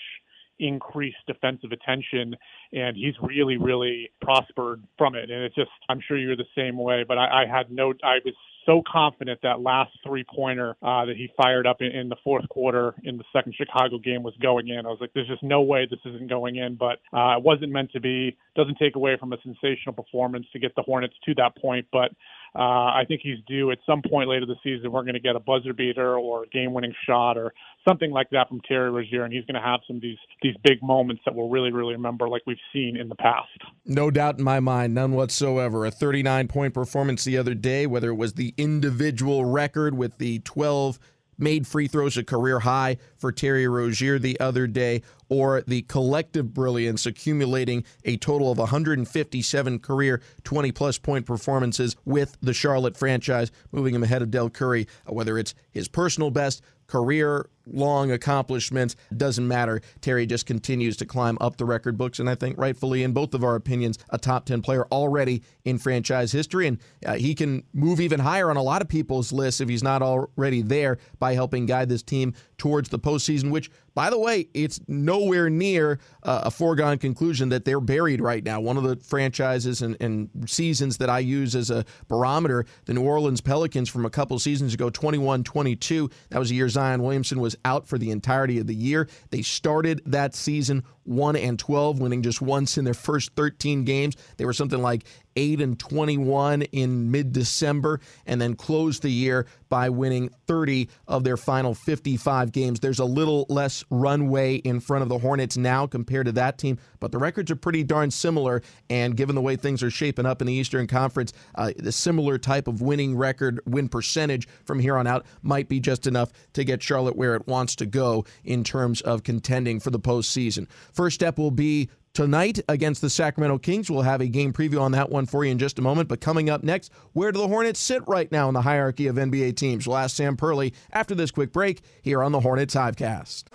increased 0.63 1.17
defensive 1.27 1.72
attention, 1.72 2.36
and 2.72 2.96
he's 2.96 3.15
really, 3.22 3.58
really 3.58 4.10
prospered 4.22 4.82
from 4.98 5.15
it. 5.15 5.29
And 5.29 5.43
it's 5.43 5.55
just, 5.55 5.72
I'm 5.89 6.00
sure 6.08 6.17
you're 6.17 6.36
the 6.36 6.46
same 6.55 6.77
way, 6.77 7.03
but 7.08 7.17
I, 7.17 7.43
I 7.43 7.46
had 7.46 7.72
no, 7.72 7.93
I 8.03 8.20
was 8.24 8.34
so 8.65 8.82
confident 8.89 9.39
that 9.43 9.60
last 9.60 9.91
three 10.05 10.24
pointer 10.24 10.75
uh, 10.82 11.05
that 11.05 11.15
he 11.17 11.29
fired 11.36 11.67
up 11.67 11.77
in, 11.82 11.88
in 11.88 12.10
the 12.10 12.15
fourth 12.24 12.48
quarter 12.50 12.96
in 13.03 13.17
the 13.17 13.24
second 13.34 13.53
Chicago 13.55 13.98
game 13.98 14.24
was 14.24 14.34
going 14.41 14.70
in. 14.70 14.86
I 14.86 14.89
was 14.89 15.00
like, 15.01 15.12
there's 15.13 15.27
just 15.27 15.43
no 15.43 15.62
way 15.62 15.86
this 15.89 16.00
isn't 16.05 16.29
going 16.29 16.55
in, 16.55 16.75
but 16.75 17.00
uh, 17.13 17.38
it 17.38 17.43
wasn't 17.43 17.72
meant 17.72 17.91
to 17.91 18.00
be. 18.00 18.38
Doesn't 18.55 18.77
take 18.77 18.96
away 18.96 19.17
from 19.20 19.34
a 19.34 19.38
sensational 19.43 19.93
performance 19.93 20.46
to 20.53 20.60
get 20.60 20.75
the 20.75 20.84
Hornets 20.84 21.15
to 21.25 21.34
that 21.36 21.58
point, 21.58 21.88
but 21.91 22.12
uh, 22.56 22.60
I 22.60 23.04
think 23.08 23.22
he's 23.24 23.40
due 23.48 23.72
at 23.72 23.80
some 23.86 24.02
point 24.08 24.30
later 24.30 24.46
this 24.46 24.58
season. 24.64 24.92
We're 24.92 25.02
going 25.02 25.16
to 25.16 25.20
get 25.20 25.36
a 25.36 25.40
buzzer 25.40 25.74
beater 25.74 26.18
or 26.18 26.44
a 26.44 26.48
game-winning 26.48 26.94
shot 27.08 27.36
or 27.38 27.52
something 27.88 28.12
like 28.12 28.30
that 28.30 28.48
from 28.48 28.62
Terry 28.62 28.92
Rozier, 28.92 29.24
and 29.24 29.34
he's 29.34 29.46
going 29.46 29.56
to 29.56 29.62
have 29.62 29.80
some 29.88 29.98
of 29.98 30.02
these 30.02 30.18
these 30.42 30.56
big 30.64 30.82
moments 30.84 31.24
that 31.26 31.34
we'll 31.34 31.50
really, 31.50 31.72
really 31.72 31.94
remember, 31.94 32.30
like 32.30 32.44
we've 32.46 32.58
seen 32.72 32.96
in 32.96 33.10
the 33.10 33.16
past. 33.16 33.50
No 33.86 34.12
doubt 34.12 34.38
in 34.38 34.44
my 34.44 34.60
mind, 34.60 34.94
none 34.94 35.14
whatsoever. 35.14 35.86
A 35.86 35.92
39 35.92 36.48
point 36.48 36.74
performance 36.74 37.24
the 37.24 37.38
other 37.38 37.56
day, 37.56 37.88
whether 37.88 38.10
it 38.10 38.16
was 38.16 38.34
the 38.34 38.54
individual 38.58 39.46
record 39.46 39.96
with 39.96 40.20
the 40.20 40.40
12 40.40 41.00
made 41.44 41.68
free 41.68 41.88
throws 41.88 42.18
a 42.18 42.24
career 42.24 42.60
high 42.60 42.98
for 43.18 43.32
Terry 43.32 43.68
Rozier 43.68 44.18
the 44.18 44.40
other 44.40 44.66
day, 44.66 45.04
or 45.30 45.62
the 45.68 45.84
collective 45.84 46.54
brilliance 46.54 47.06
accumulating 47.06 47.84
a 48.06 48.18
total 48.18 48.52
of 48.52 48.58
157 48.58 49.80
career 49.80 50.22
20 50.44 50.72
plus 50.72 50.98
point 50.98 51.26
performances 51.26 51.96
with 52.06 52.38
the 52.42 52.54
Charlotte 52.54 52.98
franchise, 52.98 53.52
moving 53.72 53.94
him 53.94 54.04
ahead 54.04 54.22
of 54.22 54.32
Dell 54.32 54.50
Curry, 54.50 54.88
whether 55.06 55.38
it's 55.38 55.54
his 55.72 55.88
personal 55.88 56.32
best, 56.32 56.62
career 56.88 57.50
long 57.65 58.12
accomplishments. 58.12 58.96
Doesn't 59.15 59.48
matter. 59.48 59.82
Terry 60.01 60.25
just 60.25 60.46
continues 60.46 60.98
to 60.98 61.05
climb 61.05 61.38
up 61.41 61.58
the 61.58 61.65
record 61.65 61.98
books, 61.98 62.20
and 62.20 62.29
I 62.29 62.36
think 62.36 62.58
rightfully, 62.58 63.03
in 63.03 63.13
both 63.13 63.34
of 63.34 63.43
our 63.43 63.55
opinions, 63.55 63.98
a 64.10 64.17
top 64.17 64.46
10 64.46 64.62
player 64.62 64.86
already 64.91 65.43
in 65.65 65.77
franchise 65.77 66.32
history. 66.32 66.67
And 66.67 66.79
uh, 67.05 67.13
he 67.13 67.36
can 67.36 67.63
move 67.74 68.00
even 68.00 68.20
higher 68.20 68.50
on 68.50 68.58
a 68.58 68.63
lot 68.63 68.82
of 68.82 68.89
people's 68.89 69.32
lists 69.32 69.62
if 69.62 69.70
he's 69.70 69.84
not 69.84 70.01
already 70.01 70.62
there 70.62 70.98
by 71.20 71.34
helping 71.34 71.65
guide 71.65 71.89
this 71.89 72.03
team 72.03 72.34
towards 72.58 72.89
the 72.89 73.00
postseason, 73.00 73.51
which, 73.51 73.70
by 73.93 74.10
the 74.10 74.17
way, 74.17 74.48
it's 74.53 74.79
nowhere 74.88 75.50
near 75.50 76.00
uh, 76.24 76.43
a 76.46 76.51
foregone 76.51 76.98
conclusion 76.98 77.50
that 77.50 77.65
they're 77.65 77.82
buried 77.82 78.22
right 78.22 78.43
now. 78.43 78.62
One 78.62 78.77
of 78.77 78.84
the 78.84 78.96
franchises 78.98 79.82
and, 79.82 79.98
and 80.00 80.29
seasons 80.46 80.98
that 80.98 81.10
I 81.10 81.20
use 81.20 81.55
as 81.55 81.70
a 81.70 81.86
barometer, 82.08 82.65
the 82.86 82.93
New 82.93 83.03
Orleans 83.03 83.41
Pelicans 83.41 83.89
from 83.89 84.05
a 84.05 84.10
couple 84.10 84.38
seasons 84.39 84.74
ago, 84.74 84.89
21 84.89 85.43
22. 85.43 86.10
That 86.29 86.39
was 86.39 86.51
a 86.51 86.55
year 86.55 86.70
Zion 86.70 87.03
Williamson 87.03 87.39
was 87.39 87.53
out 87.66 87.88
for 87.88 87.98
the 87.98 88.12
entirety 88.12 88.60
of 88.60 88.68
the 88.68 88.76
year. 88.76 89.08
They 89.30 89.42
started 89.42 90.02
that 90.06 90.36
season 90.36 90.84
1 91.06 91.36
and 91.36 91.60
12, 91.60 92.00
winning 92.00 92.22
just 92.22 92.42
once 92.42 92.78
in 92.78 92.86
their 92.86 92.94
first 92.94 93.32
13 93.36 93.84
games. 93.84 94.16
They 94.38 94.46
were 94.46 94.54
something 94.54 94.82
like 94.82 95.06
8 95.36 95.62
and 95.62 95.80
21 95.80 96.64
in 96.64 97.12
mid-December 97.12 98.00
and 98.26 98.40
then 98.40 98.56
closed 98.56 99.02
the 99.02 99.10
year 99.10 99.48
by 99.70 99.90
winning 99.90 100.30
30 100.48 100.88
of 101.08 101.24
their 101.24 101.38
final 101.38 101.74
55 101.74 102.52
games. 102.52 102.80
There's 102.80 103.00
a 103.00 103.06
little 103.06 103.46
less 103.50 103.84
runway 103.90 104.56
in 104.58 104.80
front 104.80 105.02
of 105.02 105.10
the 105.10 105.18
Hornets 105.18 105.58
now 105.58 105.88
compared 105.88 106.28
to 106.28 106.32
that 106.34 106.58
team, 106.58 106.78
but 107.00 107.12
the 107.12 107.18
records 107.18 107.50
are 107.50 107.56
pretty 107.56 107.84
darn 107.84 108.12
similar 108.12 108.62
and 108.90 109.18
given 109.18 109.36
the 109.36 109.42
way 109.42 109.56
things 109.56 109.82
are 109.82 109.90
shaping 109.90 110.26
up 110.26 110.42
in 110.42 110.48
the 110.48 110.54
Eastern 110.54 110.86
Conference, 110.86 111.34
uh, 111.56 111.72
the 111.78 111.92
similar 111.92 112.38
type 112.38 112.68
of 112.68 112.82
winning 112.82 113.16
record, 113.16 113.60
win 113.66 113.90
percentage 113.90 114.48
from 114.66 114.80
here 114.80 114.96
on 114.98 115.08
out 115.08 115.26
might 115.42 115.68
be 115.68 115.80
just 115.80 116.06
enough 116.06 116.32
to 116.54 116.64
get 116.64 116.84
Charlotte 116.84 117.16
where 117.16 117.36
it 117.36 117.48
wants 117.48 117.76
to 117.78 117.86
go 117.86 118.26
in 118.44 118.64
terms 118.64 119.02
of 119.02 119.24
contending 119.24 119.80
for 119.80 119.90
the 119.90 120.00
postseason. 120.00 120.68
First 120.94 121.16
step 121.16 121.38
will 121.38 121.52
be 121.52 121.90
tonight 122.14 122.60
against 122.70 123.02
the 123.02 123.10
Sacramento 123.10 123.58
Kings. 123.58 123.90
We'll 123.90 124.04
have 124.04 124.22
a 124.22 124.28
game 124.28 124.54
preview 124.54 124.80
on 124.80 124.92
that 124.92 125.10
one 125.10 125.26
for 125.26 125.44
you 125.44 125.52
in 125.52 125.58
just 125.58 125.80
a 125.80 125.82
moment. 125.82 126.08
But 126.08 126.22
coming 126.22 126.50
up 126.50 126.64
next, 126.64 126.92
where 127.14 127.32
do 127.32 127.40
the 127.40 127.48
Hornets 127.48 127.80
sit 127.80 128.08
right 128.08 128.32
now 128.32 128.48
in 128.48 128.54
the 128.54 128.62
hierarchy 128.62 129.08
of 129.08 129.16
NBA 129.16 129.56
teams? 129.56 129.88
We'll 129.88 129.98
ask 129.98 130.16
Sam 130.16 130.38
Perley 130.38 130.74
after 130.92 131.16
this 131.16 131.32
quick 131.32 131.52
break 131.52 131.82
here 132.02 132.24
on 132.24 132.32
the 132.32 132.40
Hornets 132.40 132.76
Hivecast. 132.76 133.46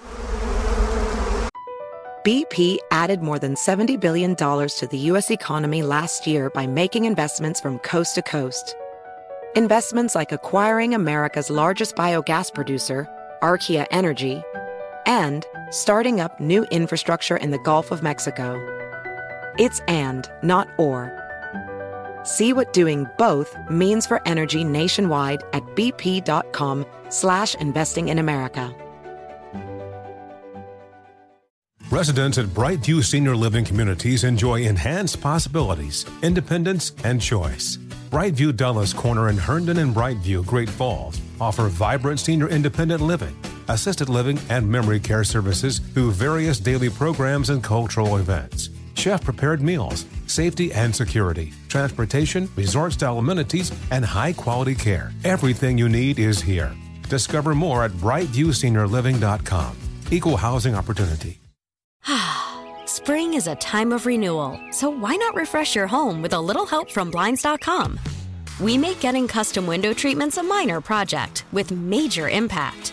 BP 2.25 2.79
added 2.91 3.23
more 3.23 3.39
than 3.39 3.55
$70 3.55 3.99
billion 3.99 4.35
to 4.35 4.89
the 4.91 4.99
U.S. 4.99 5.31
economy 5.31 5.83
last 5.83 6.27
year 6.27 6.51
by 6.51 6.67
making 6.67 7.05
investments 7.05 7.61
from 7.61 7.79
coast 7.79 8.17
to 8.17 8.23
coast. 8.23 8.75
Investments 9.57 10.15
like 10.15 10.33
acquiring 10.33 10.95
America's 10.95 11.49
largest 11.49 11.97
biogas 11.97 12.53
producer, 12.53 13.09
Archaea 13.41 13.87
Energy, 13.91 14.43
and 15.09 15.45
starting 15.71 16.21
up 16.21 16.39
new 16.39 16.65
infrastructure 16.65 17.39
in 17.39 17.51
the 17.51 17.59
Gulf 17.59 17.91
of 17.91 18.03
Mexico. 18.03 18.55
It's 19.59 19.81
and, 19.89 20.31
not 20.45 20.69
or. 20.79 21.13
See 22.23 22.53
what 22.53 22.73
doing 22.73 23.07
both 23.17 23.57
means 23.71 24.07
for 24.07 24.21
energy 24.29 24.63
nationwide 24.63 25.43
at 25.53 25.65
bp.com 25.75 26.85
slash 27.09 27.55
investing 27.57 28.09
in 28.09 28.19
America. 28.19 28.73
Residents 31.91 32.37
at 32.37 32.45
Brightview 32.47 33.03
Senior 33.03 33.35
Living 33.35 33.65
Communities 33.65 34.25
enjoy 34.25 34.61
enhanced 34.61 35.23
possibilities, 35.23 36.05
independence, 36.23 36.93
and 37.03 37.19
choice. 37.19 37.79
Brightview 38.11 38.55
Dulles 38.55 38.93
Corner 38.93 39.31
in 39.31 39.39
Herndon 39.39 39.79
and 39.79 39.95
Brightview, 39.95 40.45
Great 40.45 40.69
Falls 40.69 41.19
offer 41.41 41.69
vibrant 41.69 42.21
senior 42.21 42.49
independent 42.49 43.01
living 43.01 43.35
assisted 43.69 44.09
living, 44.09 44.39
and 44.49 44.69
memory 44.69 45.01
care 45.01 45.25
services 45.25 45.79
through 45.79 46.13
various 46.13 46.59
daily 46.59 46.91
programs 46.91 47.51
and 47.51 47.63
cultural 47.63 48.17
events. 48.17 48.71
Chef 48.95 49.23
prepared 49.23 49.63
meals, 49.63 50.07
safety 50.27 50.73
and 50.73 50.95
security, 50.95 51.53
transportation, 51.69 52.49
resort 52.57 52.93
style 52.93 53.19
amenities, 53.19 53.73
and 53.91 54.05
high 54.05 54.33
quality 54.33 54.75
care. 54.75 55.13
Everything 55.25 55.79
you 55.79 55.89
need 55.89 56.19
is 56.19 56.43
here. 56.43 56.75
Discover 57.09 57.55
more 57.55 57.85
at 57.85 57.93
brightviewseniorliving.com. 57.93 59.77
Equal 60.11 60.37
housing 60.37 60.75
opportunity. 60.75 61.41
Spring 62.87 63.35
is 63.35 63.47
a 63.47 63.55
time 63.57 63.93
of 63.93 64.05
renewal, 64.07 64.61
so 64.73 64.91
why 64.91 65.15
not 65.17 65.35
refresh 65.35 65.77
your 65.77 65.87
home 65.87 66.21
with 66.21 66.33
a 66.33 66.41
little 66.41 66.67
help 66.67 66.91
from 66.91 67.11
Blinds.com? 67.11 67.99
We 68.61 68.77
make 68.77 69.01
getting 69.01 69.29
custom 69.29 69.67
window 69.67 69.95
treatments 69.95 70.37
a 70.37 70.43
minor 70.43 70.81
project 70.81 71.45
with 71.53 71.71
major 71.71 72.29
impact. 72.29 72.93